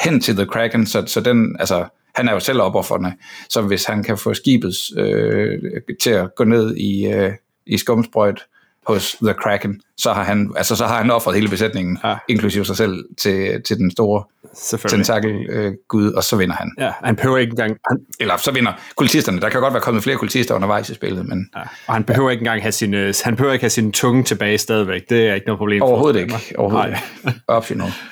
[0.00, 3.12] hen til The Kraken, så, så den, altså, han er jo selv opoffrende,
[3.48, 5.62] så hvis han kan få skibet øh,
[6.02, 7.32] til at gå ned i, øh,
[7.66, 8.42] i skumsprøjt
[8.88, 12.08] hos The Kraken, så har han, altså, så har han offret hele besætningen, Ja.
[12.08, 12.16] ja.
[12.28, 14.24] inklusive sig selv, til, til den store
[14.54, 14.96] selvfølgelig.
[15.06, 16.72] tentakel øh, gud, og så vinder han.
[16.78, 19.40] Ja, han behøver ikke engang, han, Eller så vinder kultisterne.
[19.40, 22.30] Der kan godt være kommet flere kultister undervejs i spillet, men ja, og han behøver
[22.30, 25.02] ikke engang have sin, øh, han behøver ikke have sin tunge tilbage stadigvæk.
[25.10, 25.82] Det er ikke noget problem.
[25.82, 26.34] overhovedet ikke.
[26.58, 27.00] Overhovedet Nej.
[27.26, 27.40] ikke.
[27.48, 27.92] Optional.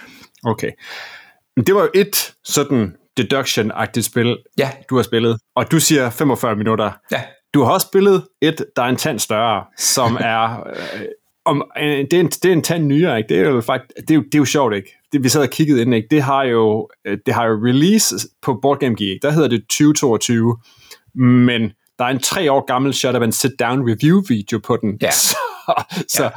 [0.46, 0.70] Okay.
[1.66, 5.38] Det var jo et sådan deduction-agtigt spil, Ja, du har spillet.
[5.56, 6.90] Og du siger 45 minutter.
[7.12, 7.22] ja.
[7.54, 10.66] Du har også spillet et, der er en tand større, som er...
[10.66, 11.04] Øh,
[11.46, 13.28] om, øh, det, er en, det er en tand nyere, ikke?
[13.28, 14.96] Det er jo faktisk, det er jo, det er jo sjovt, ikke?
[15.12, 16.08] Det, vi sad og kiggede ind, ikke?
[16.10, 19.60] Det har jo, øh, det har jo release på Board Game Geek, der hedder det
[19.60, 20.56] 2022,
[21.14, 21.62] men
[21.98, 24.98] der er en tre år gammel Shut Up and Sit Down review video på den.
[25.02, 25.10] Ja.
[25.12, 25.36] Så,
[26.08, 26.30] så,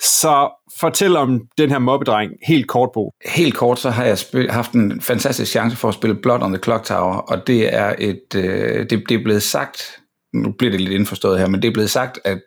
[0.00, 0.48] så
[0.80, 3.12] fortæl om den her mobbedreng helt kort på.
[3.26, 6.52] Helt kort, så har jeg spil, haft en fantastisk chance for at spille Blood on
[6.52, 10.00] the Clock Tower, og det er et, øh, det, det er blevet sagt,
[10.32, 12.40] nu bliver det lidt indforstået her, men det er blevet sagt, at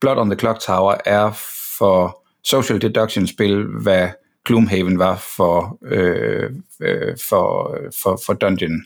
[0.00, 1.30] Blood on the Clock Tower er
[1.78, 4.08] for social deduction spil, hvad
[4.44, 8.84] Gloomhaven var for, øh, øh, for, for, for dungeon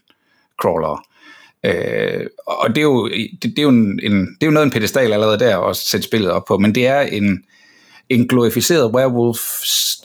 [0.61, 1.05] crawler.
[1.65, 4.67] Øh, og det er jo, det, det er jo, en, en, det er jo noget
[4.67, 7.45] en pedestal allerede der at sætte spillet op på, men det er en,
[8.09, 9.41] en glorificeret werewolf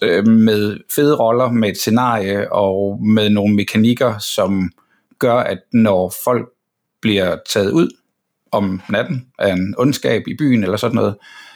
[0.02, 4.72] øh, med fede roller, med et scenarie og med nogle mekanikker, som
[5.20, 6.50] gør, at når folk
[7.02, 7.90] bliver taget ud
[8.54, 11.16] om natten af en ondskab i byen eller sådan noget,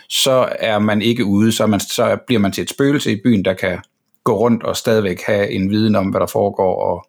[0.09, 3.45] så er man ikke ude, så, man, så bliver man til et spøgelse i byen,
[3.45, 3.79] der kan
[4.23, 7.07] gå rundt og stadigvæk have en viden om, hvad der foregår, og,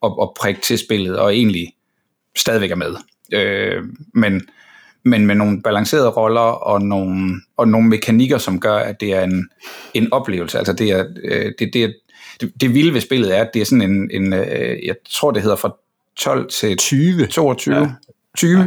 [0.00, 1.72] og, og prikke til spillet, og egentlig
[2.36, 2.96] stadigvæk er med.
[3.32, 3.82] Øh,
[4.14, 4.48] men,
[5.04, 9.22] men med nogle balancerede roller og nogle, og nogle mekanikker, som gør, at det er
[9.22, 9.48] en,
[9.94, 10.58] en oplevelse.
[10.58, 11.88] Altså det er, øh, det, det, er,
[12.40, 15.30] det, det vilde ved spillet er, at det er sådan en, en øh, jeg tror
[15.30, 15.76] det hedder fra
[16.16, 17.90] 12 til 20, 22, ja.
[18.36, 18.66] 20 ja.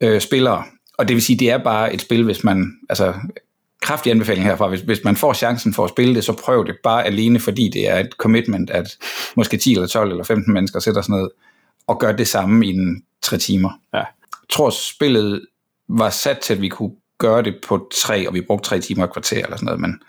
[0.00, 0.64] Øh, spillere.
[0.98, 3.14] Og det vil sige, det er bare et spil, hvis man, altså
[3.82, 6.76] kraftig anbefaling herfra, hvis, hvis man får chancen for at spille det, så prøv det
[6.82, 8.96] bare alene, fordi det er et commitment, at
[9.36, 11.30] måske 10 eller 12 eller 15 mennesker sætter sådan noget,
[11.86, 13.70] og gør det samme i en tre timer.
[13.94, 13.98] Ja.
[13.98, 15.46] Jeg tror, spillet
[15.88, 19.06] var sat til, at vi kunne gøre det på tre, og vi brugte tre timer
[19.06, 20.02] og kvarter eller sådan noget, men,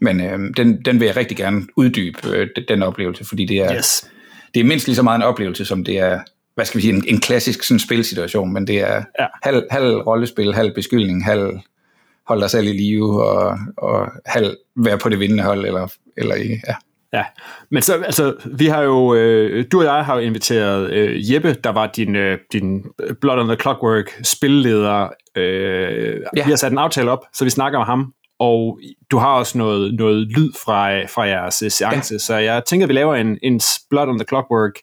[0.00, 3.76] men øh, den, den vil jeg rigtig gerne uddybe, øh, den oplevelse, fordi det er,
[3.76, 4.10] yes.
[4.54, 6.20] det er mindst lige så meget en oplevelse, som det er,
[6.54, 9.26] hvad skal vi sige, en, en klassisk sådan, spilsituation, men det er ja.
[9.42, 11.58] halv, halv rollespil, halv beskyldning, halv
[12.26, 16.34] holde dig selv i live, og, og halv være på det vindende hold, eller, eller
[16.34, 16.74] ikke, ja.
[17.12, 17.24] Ja,
[17.70, 21.56] men så, altså, vi har jo, øh, du og jeg har jo inviteret øh, Jeppe,
[21.64, 22.84] der var din, øh, din
[23.20, 25.08] Blood on the Clockwork spilleder.
[25.36, 26.44] Øh, ja.
[26.44, 28.78] Vi har sat en aftale op, så vi snakker med ham, og
[29.10, 32.18] du har også noget, noget lyd fra, fra jeres øh, seance, ja.
[32.18, 34.74] så jeg tænker, at vi laver en, en Blood on the Clockwork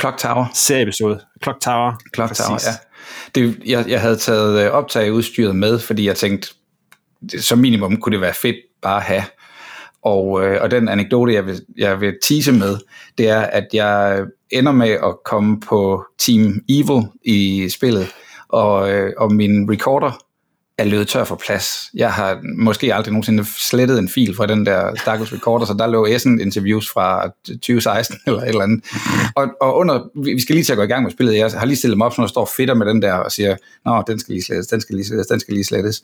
[0.00, 0.46] Clock Tower.
[0.54, 1.20] Serieepisode.
[1.42, 1.92] Clock Tower.
[2.14, 2.68] Clock Tower, Præcis.
[2.68, 2.72] ja.
[3.34, 6.48] Det, jeg, jeg havde taget øh, optageudstyret med, fordi jeg tænkte,
[7.38, 9.22] som minimum kunne det være fedt bare at have.
[10.02, 12.76] Og, øh, og den anekdote, jeg vil, jeg vil tease med,
[13.18, 18.08] det er, at jeg ender med at komme på Team Evil i spillet,
[18.48, 20.24] og, øh, og min recorder
[20.78, 21.90] er løbet tør for plads.
[21.94, 25.86] Jeg har måske aldrig nogensinde slettet en fil fra den der stakkels recorder, så der
[25.86, 28.84] lå Essen interviews fra 2016 eller et eller andet.
[29.36, 31.66] Og, og under, vi skal lige til at gå i gang med spillet, jeg har
[31.66, 34.18] lige stillet mig op, så jeg står fedter med den der og siger, nå, den
[34.18, 36.02] skal lige slettes, den skal lige slettes, den skal lige slettes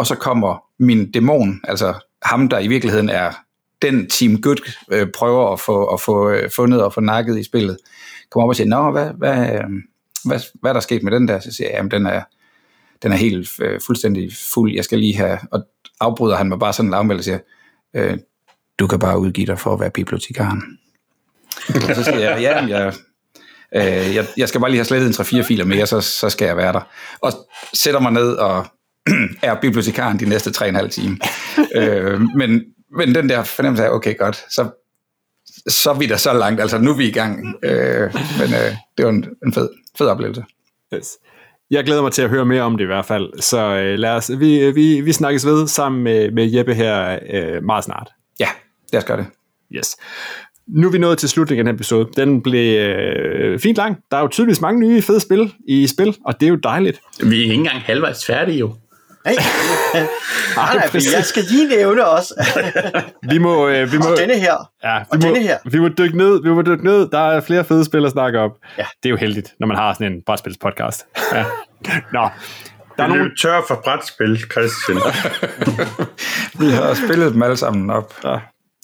[0.00, 3.30] og så kommer min dæmon, altså ham, der i virkeligheden er
[3.82, 7.42] den Team Good øh, prøver at få, at få øh, fundet og få nakket i
[7.42, 7.76] spillet,
[8.30, 9.64] kommer op og siger, nå, hvad, hvad, øh,
[10.24, 11.40] hvad, hvad er der sket med den der?
[11.40, 12.22] Så siger jeg, jamen den er,
[13.02, 15.62] den er helt øh, fuldstændig fuld, jeg skal lige have, og
[16.00, 17.38] afbryder han mig bare sådan lavmældt og siger,
[17.96, 18.18] øh,
[18.78, 20.62] du kan bare udgive dig for at være bibliotekaren.
[21.88, 22.94] og så siger jeg, ja, jeg,
[23.74, 26.46] øh, jeg, jeg skal bare lige have slettet en 3-4 filer mere, så, så skal
[26.46, 26.80] jeg være der.
[27.20, 27.32] Og
[27.74, 28.66] sætter mig ned og
[29.42, 31.16] er bibliotekaren de næste 3,5 timer.
[31.74, 32.64] øh, men,
[32.96, 34.70] men den der fornemmelse af, okay godt, så,
[35.68, 37.54] så er vi da så langt, altså nu er vi i gang.
[37.62, 40.44] Øh, men øh, det var en, en fed, fed oplevelse.
[40.94, 41.08] Yes.
[41.70, 44.10] Jeg glæder mig til at høre mere om det i hvert fald, så øh, lad
[44.10, 48.08] os, vi, vi, vi snakkes ved sammen med, med Jeppe her øh, meget snart.
[48.40, 48.48] Ja,
[48.92, 49.26] lad os gøre det.
[49.72, 49.96] Yes.
[50.66, 52.08] Nu er vi nået til slutningen af den episode.
[52.16, 53.98] Den blev øh, fint lang.
[54.10, 57.00] Der er jo tydeligvis mange nye fede spil i spil, og det er jo dejligt.
[57.22, 58.74] Vi er ikke engang halvvejs færdige jo.
[59.26, 59.34] Hey.
[60.56, 62.34] nej, nej, jeg skal lige nævne også.
[63.30, 64.70] vi må, øh, vi må, og denne her.
[64.84, 65.58] Ja, vi og må, denne her.
[65.64, 67.10] Vi må dykke ned, vi må dykke ned.
[67.10, 68.50] Der er flere fede spil at snakke op.
[68.78, 68.86] Ja.
[69.02, 71.06] Det er jo heldigt, når man har sådan en brætspils-podcast.
[71.34, 71.44] Ja.
[72.16, 72.28] Nå,
[72.96, 73.30] der er nogle...
[73.42, 74.96] tør for brætspil, Christian.
[76.60, 78.14] vi har spillet dem alle sammen op.
[78.24, 78.38] Ja.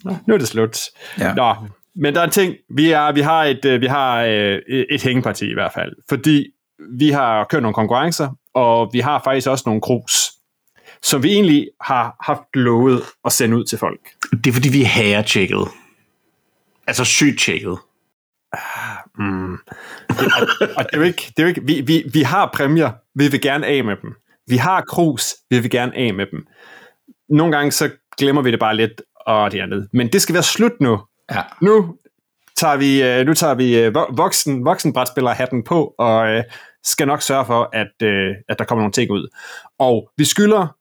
[0.05, 0.79] Nå, nu er det slut.
[1.19, 1.35] Ja.
[1.35, 1.55] Nå,
[1.97, 2.55] men der er en ting.
[2.77, 4.59] Vi, er, vi har, et, øh, vi har øh,
[4.91, 5.93] et hængeparti i hvert fald.
[6.09, 6.47] Fordi
[6.99, 10.33] vi har kørt nogle konkurrencer, og vi har faktisk også nogle krus,
[11.03, 14.01] som vi egentlig har haft lovet at sende ud til folk.
[14.45, 15.69] Det er fordi, vi er herre-tjekket.
[16.87, 17.79] Altså sygt-tjekket.
[18.53, 19.59] Ah, mm.
[20.09, 22.51] Det, og, og det er jo ikke, det er jo ikke vi, vi, vi har
[22.55, 24.15] præmier, vi vil gerne af med dem.
[24.47, 26.47] Vi har krus, vi vil gerne af med dem.
[27.29, 29.89] Nogle gange så glemmer vi det bare lidt, og det andet.
[29.93, 31.01] Men det skal være slut nu.
[31.31, 31.43] Ja.
[31.61, 31.97] Nu
[32.57, 36.45] tager vi, øh, nu tager vi øh, voksen, voksenbrætspiller hatten på, og øh,
[36.85, 38.03] skal nok sørge for, at,
[38.49, 39.29] at der kommer nogle ting ud.
[39.79, 40.77] Og vi skylder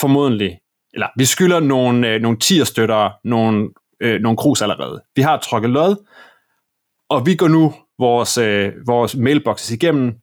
[0.00, 0.58] formodentlig,
[0.94, 3.68] eller vi skylder nogle, nogle tierstøttere, nogle,
[4.00, 5.02] øh, nogle krus allerede.
[5.16, 6.06] Vi har trukket lod,
[7.10, 10.14] og vi går nu vores, øh, vores mailboxes igennem,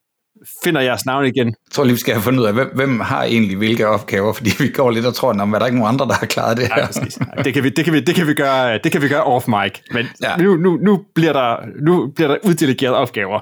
[0.63, 1.47] finder jeres navn igen.
[1.47, 4.33] Jeg tror lige, vi skal have fundet ud af, hvem, hvem har egentlig hvilke opgaver,
[4.33, 6.57] fordi vi går lidt og tror, at der er ikke nogen andre, der har klaret
[6.57, 6.81] det her.
[6.81, 7.19] Ja, præcis.
[7.45, 9.47] Det kan vi, det kan vi, det kan vi gøre, det kan vi gøre off
[9.47, 10.37] mic, men ja.
[10.37, 13.39] nu, nu, nu, bliver der, nu bliver der uddelegeret opgaver.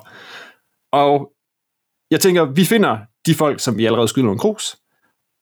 [0.91, 1.31] Og
[2.11, 4.77] jeg tænker, vi finder de folk, som vi allerede skyder nogle krus,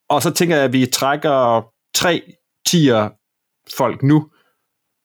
[0.10, 2.22] og så tænker jeg, at vi trækker tre
[2.68, 3.10] tier
[3.78, 4.30] folk nu,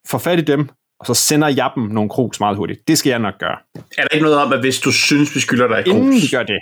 [0.09, 0.69] får fat i dem,
[1.03, 2.89] og så sender jeg dem nogle krus meget hurtigt.
[2.89, 3.57] Det skal jeg nok gøre.
[3.99, 5.95] Er der ikke noget om, at hvis du synes, vi skylder dig krus?
[5.95, 6.61] Inden vi gør det.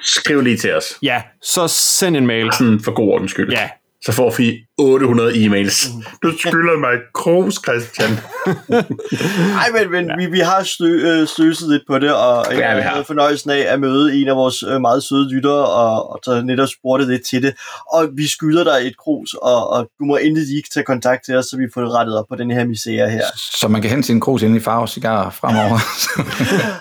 [0.00, 0.98] Skriv lige til os.
[1.02, 2.52] Ja, så send en mail.
[2.52, 3.52] Sådan for god ordens skyld.
[3.52, 3.70] Ja,
[4.04, 5.90] så får vi 800 e-mails.
[6.22, 8.10] Du skylder mig et krus, Christian.
[9.58, 10.16] Nej, men, men ja.
[10.18, 13.64] vi, vi har stø, øh, støset lidt på det, og jeg Ja, havde fornøjelsen af
[13.68, 17.22] at møde en af vores øh, meget søde lyttere, og, og så netop spurgte lidt
[17.30, 17.54] til det.
[17.92, 21.36] Og vi skylder dig et krus, og, og du må endelig lige tage kontakt til
[21.36, 23.24] os, så vi får det rettet op på den her misære her.
[23.60, 25.78] Så man kan hente sin krus ind i farve cigarer fremover.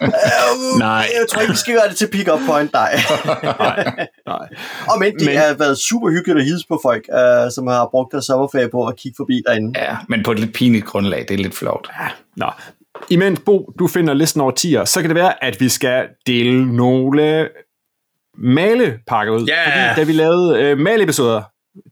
[0.04, 1.08] Øh, Nej.
[1.20, 3.04] Jeg tror ikke, vi skal gøre det til pick-up point, nej.
[4.28, 4.48] Nej.
[4.90, 7.88] og men det Men- har været super hyggeligt at hilse på folk, øh, som har
[7.92, 9.80] brugt deres sommerferie på at kigge forbi derinde.
[9.80, 11.26] ja, men på et lidt pinligt grundlag.
[11.28, 11.88] Det er lidt flot.
[12.38, 12.46] Nå.
[13.10, 16.76] Imens Bo, du finder listen over tier, så kan det være, at vi skal dele
[16.76, 17.50] nogle
[18.38, 19.46] malepakker ud.
[19.46, 19.66] Ja.
[19.66, 21.42] Fordi da vi lavede øh, maleepisoder,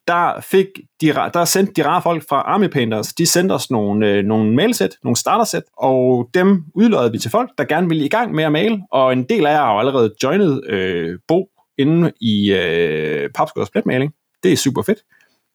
[0.07, 0.65] der, fik
[1.01, 4.55] de, der sendte de rare folk fra Army Painters, de sendte os nogle, øh, nogle
[4.55, 8.43] malesæt, nogle startersæt, og dem udløjede vi til folk, der gerne ville i gang med
[8.43, 11.47] at male, og en del af jer har jo allerede joinet øh, Bo
[11.77, 14.13] inde i øh, Papsgårds pletmaling.
[14.43, 14.99] Det er super fedt.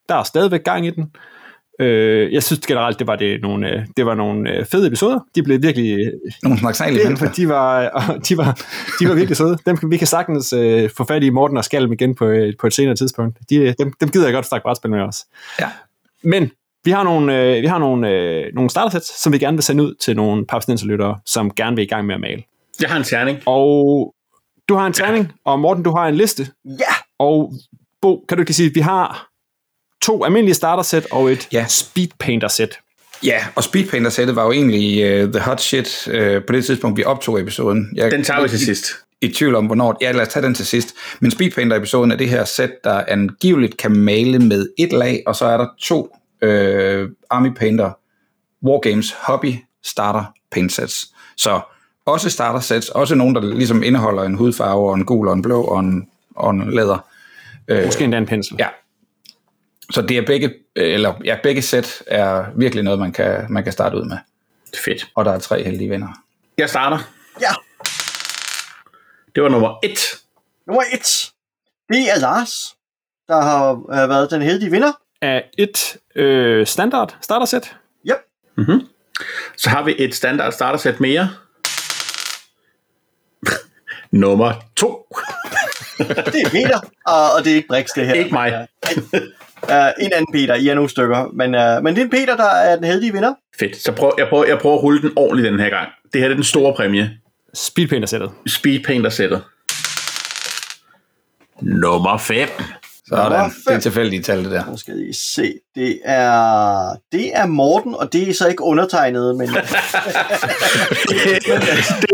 [0.09, 1.13] Der er stadigvæk gang i den.
[1.81, 5.19] Øh, jeg synes generelt, det var, det nogle, øh, det var nogle øh, fede episoder.
[5.35, 5.99] De blev virkelig...
[5.99, 6.13] øh,
[6.43, 7.33] Nogle snaksalige Det, mennesker.
[7.33, 7.81] de, var,
[8.29, 8.61] de, var,
[9.01, 9.59] de var virkelig søde.
[9.67, 12.53] Dem, kan- vi kan sagtens øh, få fat i Morten og Skalm igen på, øh,
[12.61, 13.39] på et senere tidspunkt.
[13.51, 15.25] De, dem, dem gider jeg godt snakke brætspil med os.
[15.61, 15.69] Ja.
[16.23, 16.51] Men
[16.85, 19.85] vi har nogle, øh, vi har nogle, øh, nogle startersæt, som vi gerne vil sende
[19.85, 22.43] ud til nogle papsnenserlyttere, som gerne vil i gang med at male.
[22.81, 23.39] Jeg har en terning.
[23.47, 24.15] Og
[24.69, 26.47] du har en terning, og Morten, du har en liste.
[26.65, 27.53] Ja, Og
[28.05, 29.29] Bo, kan du ikke sige, at vi har
[30.03, 31.67] to almindelige startersæt og et Ja.
[31.69, 32.79] speedpainter-sæt.
[33.25, 36.15] Ja, og Speedpainter-sættet var jo egentlig uh, the hot shit uh,
[36.47, 37.89] på det tidspunkt, vi optog episoden.
[37.95, 38.87] Jeg Den tager vi til i- sidst.
[39.21, 39.97] I tvivl om, hvornår...
[40.01, 40.95] Ja, lad os tage den til sidst.
[41.21, 45.45] Men Speedpainter-episoden er det her sæt, der angiveligt kan male med et lag, og så
[45.45, 47.91] er der to øh, Army Painter
[48.67, 51.07] Wargames Hobby Starter Paint Sets.
[51.37, 51.61] Så
[52.07, 55.43] også starter sets, også nogle, der ligesom indeholder en hudfarve, og en gul, og en
[55.43, 57.07] blå, og en, og en læder.
[57.85, 58.57] Måske endda en pensel.
[58.59, 58.69] Ja.
[59.91, 63.73] Så det er begge, eller ja, begge sæt er virkelig noget, man kan, man kan
[63.73, 64.17] starte ud med.
[64.85, 65.07] Fedt.
[65.15, 66.09] Og der er tre heldige vinder.
[66.59, 66.99] Jeg starter.
[67.41, 67.51] ja.
[69.35, 69.99] Det var nummer et.
[70.67, 71.33] Nummer et.
[71.89, 72.77] Det er Lars,
[73.29, 74.93] der har øh, været den heldige vinder.
[75.21, 77.77] Af et øh, standard startersæt.
[78.11, 78.17] Yep.
[79.57, 81.31] Så har vi et standard startersæt mere.
[84.11, 85.07] nummer to.
[86.33, 88.15] Det er Peter, og, og det er ikke Brix, det her.
[88.15, 88.67] Ikke mig.
[89.63, 89.71] Uh,
[90.01, 91.31] en anden Peter, I er nogle stykker.
[91.33, 93.35] Men, uh, men det er Peter, der er den heldige vinder.
[93.59, 93.77] Fedt.
[93.77, 95.89] Så prøv, jeg, prøver, jeg prøver at rulle den ordentligt den her gang.
[96.13, 97.11] Det her det er den store præmie.
[97.55, 98.31] Speedpainter-sættet.
[98.47, 99.43] Speedpainter-sættet.
[101.61, 102.49] Nummer 5.
[103.09, 103.33] Sådan.
[103.33, 104.67] Nummer Det er tilfældigt tal, det der.
[104.67, 105.55] Nu skal I se.
[105.75, 109.63] Det er, det er Morten, og det er så ikke undertegnet, men det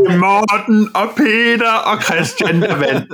[0.06, 3.08] er Morten og Peter og Christian, der vandt.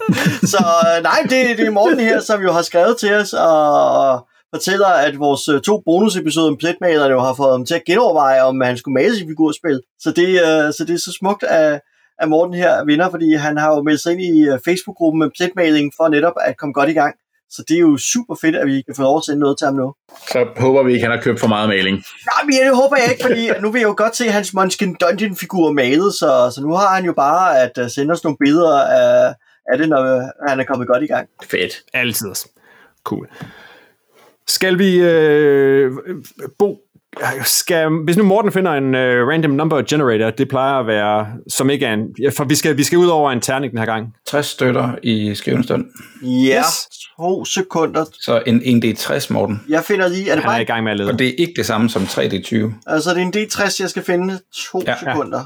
[0.52, 4.26] så øh, nej, det, det er Morten her, som jo har skrevet til os og
[4.54, 8.42] fortæller, at vores øh, to bonusepisoder om pletmalerne jo har fået ham til at genoverveje,
[8.42, 9.80] om han skulle male sit figurspil.
[10.00, 11.80] Så det, øh, så det er så smukt, at,
[12.20, 15.30] at Morten her vinder, fordi han har jo meldt sig ind i øh, Facebook-gruppen med
[15.36, 17.14] pletmaling for netop at komme godt i gang.
[17.50, 19.64] Så det er jo super fedt, at vi kan få lov at sende noget til
[19.64, 19.94] ham nu.
[20.32, 21.96] Så håber vi ikke, han har købt for meget maling.
[21.96, 24.94] Nej, men det håber jeg ikke, fordi nu vil jeg jo godt se hans Munchkin
[24.94, 28.80] Dungeon-figur malet, så, så nu har han jo bare at uh, sende os nogle billeder
[28.82, 29.34] af,
[29.72, 31.28] af det, når uh, han er kommet godt i gang.
[31.42, 31.72] Fedt.
[31.94, 32.34] Altid.
[33.04, 33.28] Cool.
[34.48, 35.00] Skal vi...
[35.00, 35.92] Øh,
[36.58, 36.76] Bo,
[37.44, 41.70] skal, hvis nu Morten finder en uh, random number generator, det plejer at være, som
[41.70, 42.00] ikke er en...
[42.22, 44.14] Ja, for vi skal, vi skal ud over en terning den her gang.
[44.26, 45.84] 60 støtter i skrivende stund.
[46.22, 46.88] Ja, Yes.
[47.16, 48.04] to sekunder.
[48.20, 49.60] Så en, en D60, Morten.
[49.68, 51.10] Jeg finder lige, er det Han er bare i gang med at lede.
[51.12, 52.56] Og det er ikke det samme som 3D20.
[52.86, 54.38] Altså, det er en D60, jeg skal finde.
[54.54, 54.90] To Ja.
[54.90, 55.44] ja, sekunder.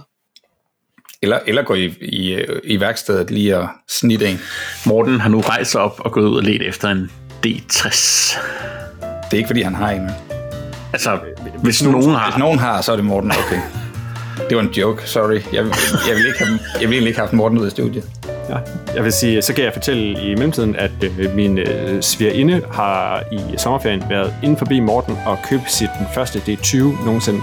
[1.23, 4.39] Eller, eller gå i, i, i værkstedet lige og snitte en.
[4.87, 7.11] Morten har nu rejst op og gået ud og let efter en
[7.47, 8.39] D60.
[9.25, 10.11] Det er ikke, fordi han har en.
[10.93, 11.19] Altså,
[11.63, 12.39] hvis nogen Hvis har...
[12.39, 13.33] nogen har, så er det Morten.
[13.47, 13.61] Okay.
[14.49, 15.33] Det var en joke, sorry.
[15.33, 15.65] Jeg, jeg,
[16.17, 18.05] vil, ikke have, jeg vil egentlig ikke have haft Morten ud af studiet.
[18.49, 18.57] Ja.
[18.95, 23.23] Jeg vil sige, så kan jeg fortælle i mellemtiden, at øh, min øh, svigerinde har
[23.33, 27.41] i sommerferien været inde forbi Morten og købt sit den første D20 nogensinde.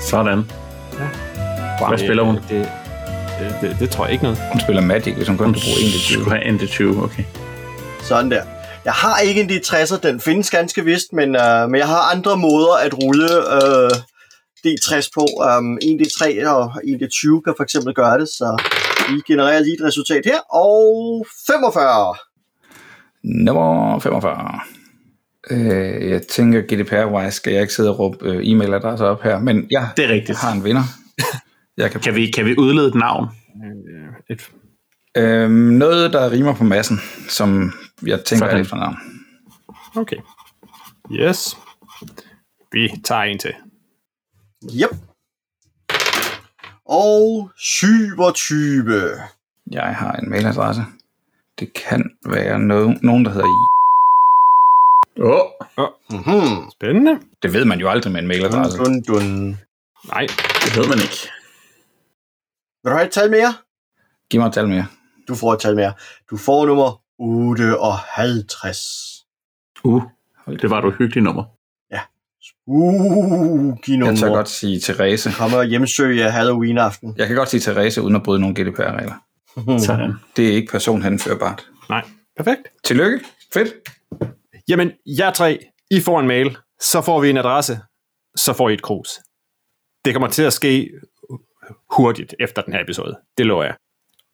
[0.00, 0.36] Sådan.
[0.36, 1.88] Wow.
[1.88, 2.34] Hvad spiller hun?
[2.34, 2.68] Det,
[3.40, 4.38] det, det, det tror jeg ikke noget.
[4.52, 6.12] Hun spiller Magic, hvis hun kun kan bruge en D20.
[6.12, 7.24] Skulle have en D20, okay.
[8.02, 8.42] Sådan der.
[8.84, 12.36] Jeg har ikke en D60'er, den findes ganske vist, men, uh, men jeg har andre
[12.36, 13.28] måder at rulle
[13.58, 13.90] uh,
[14.66, 15.26] D60 på.
[15.58, 18.62] Um, en D3 og en D20 kan for eksempel gøre det, så
[19.08, 20.38] vi genererer lige et resultat her.
[20.54, 22.14] Og 45.
[23.24, 24.60] Nummer 45.
[25.50, 29.66] Øh, jeg tænker, GDPR-wise skal jeg ikke sidde og råbe øh, e-mailadresser op her, men
[29.70, 30.28] jeg, Det er rigtigt.
[30.28, 30.82] jeg har en vinder.
[31.76, 33.26] Jeg kan, Kan vi, kan vi udlede et navn?
[34.30, 34.50] Et,
[35.16, 37.72] øh, noget, der rimer på massen, som
[38.06, 38.56] jeg tænker Sådan.
[38.56, 38.96] er efternavn.
[39.96, 40.16] okay.
[41.12, 41.56] Yes.
[42.72, 43.54] Vi tager en til.
[44.82, 44.90] Yep.
[46.86, 49.12] Og 27.
[49.70, 50.82] Jeg har en mailadresse.
[51.58, 53.46] Det kan være no- nogen, der hedder...
[55.20, 55.40] Åh,
[55.76, 56.70] oh, Mm-hmm.
[56.70, 57.20] Spændende.
[57.42, 58.78] Det ved man jo aldrig med en mailadresse.
[58.78, 59.58] Dun, dun, dun.
[60.08, 60.26] Nej,
[60.64, 61.18] det ved man ikke.
[62.82, 63.54] Vil du have et tal mere?
[64.30, 64.86] Giv mig et tal mere.
[65.28, 65.92] Du får et tal mere.
[66.30, 69.26] Du får nummer 58.
[69.84, 70.02] Uh,
[70.46, 71.44] det var et uhyggeligt nummer.
[72.66, 74.36] Uh, giv Jeg tør nummer.
[74.36, 75.30] godt sige Therese.
[75.32, 77.14] Kommer og hjemsøge Halloween-aften.
[77.18, 79.14] Jeg kan godt sige Therese uden at bryde nogle GDPR-regler.
[79.86, 80.12] Sådan.
[80.36, 81.66] Det er ikke personhenførbart.
[81.88, 82.04] nej.
[82.36, 82.62] Perfekt.
[82.84, 83.20] Tillykke.
[83.52, 83.68] Fedt.
[84.68, 85.58] Jamen, jer tre,
[85.90, 87.80] I får en mail, så får vi en adresse,
[88.36, 89.08] så får I et krus.
[90.04, 90.90] Det kommer til at ske
[91.96, 93.18] hurtigt efter den her episode.
[93.38, 93.74] Det lover jeg.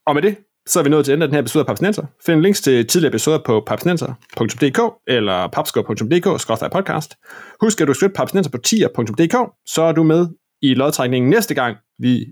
[0.07, 0.37] Og med det,
[0.67, 2.07] så er vi nået til enden af den her episode af Papsnenser.
[2.27, 7.11] Find links til tidligere episoder på papsnenser.dk eller papsko.dk-podcast.
[7.61, 10.27] Husk, at du skal papsnenser på tier.dk, så er du med
[10.63, 12.27] i lodtrækningen næste gang, vi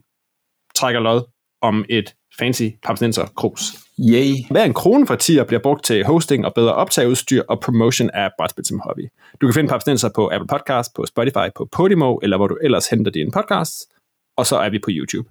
[0.74, 1.22] trækker lod
[1.62, 3.62] om et fancy papsnenser krus.
[3.99, 4.32] Yay.
[4.51, 8.30] Hver en krone fra tier bliver brugt til hosting og bedre optageudstyr og promotion af
[8.39, 9.09] brætspil som hobby.
[9.41, 12.87] Du kan finde Papsnenser på Apple Podcast, på Spotify, på Podimo, eller hvor du ellers
[12.87, 13.89] henter dine podcasts.
[14.37, 15.28] Og så er vi på YouTube.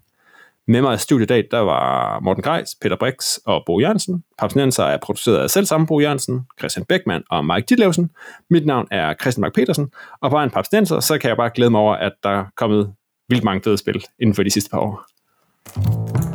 [0.67, 4.23] Med mig i studiet i dag, der var Morten Greis, Peter Brix og Bo Jørgensen.
[4.39, 8.09] Papsnenser er produceret af selv samme Bo Jørgensen, Christian Beckmann og Mike Ditlevsen.
[8.49, 9.91] Mit navn er Christian Mark Petersen,
[10.21, 12.93] og på en Papsnenser, så kan jeg bare glæde mig over, at der er kommet
[13.29, 16.32] vildt mange fede spil inden for de sidste par år.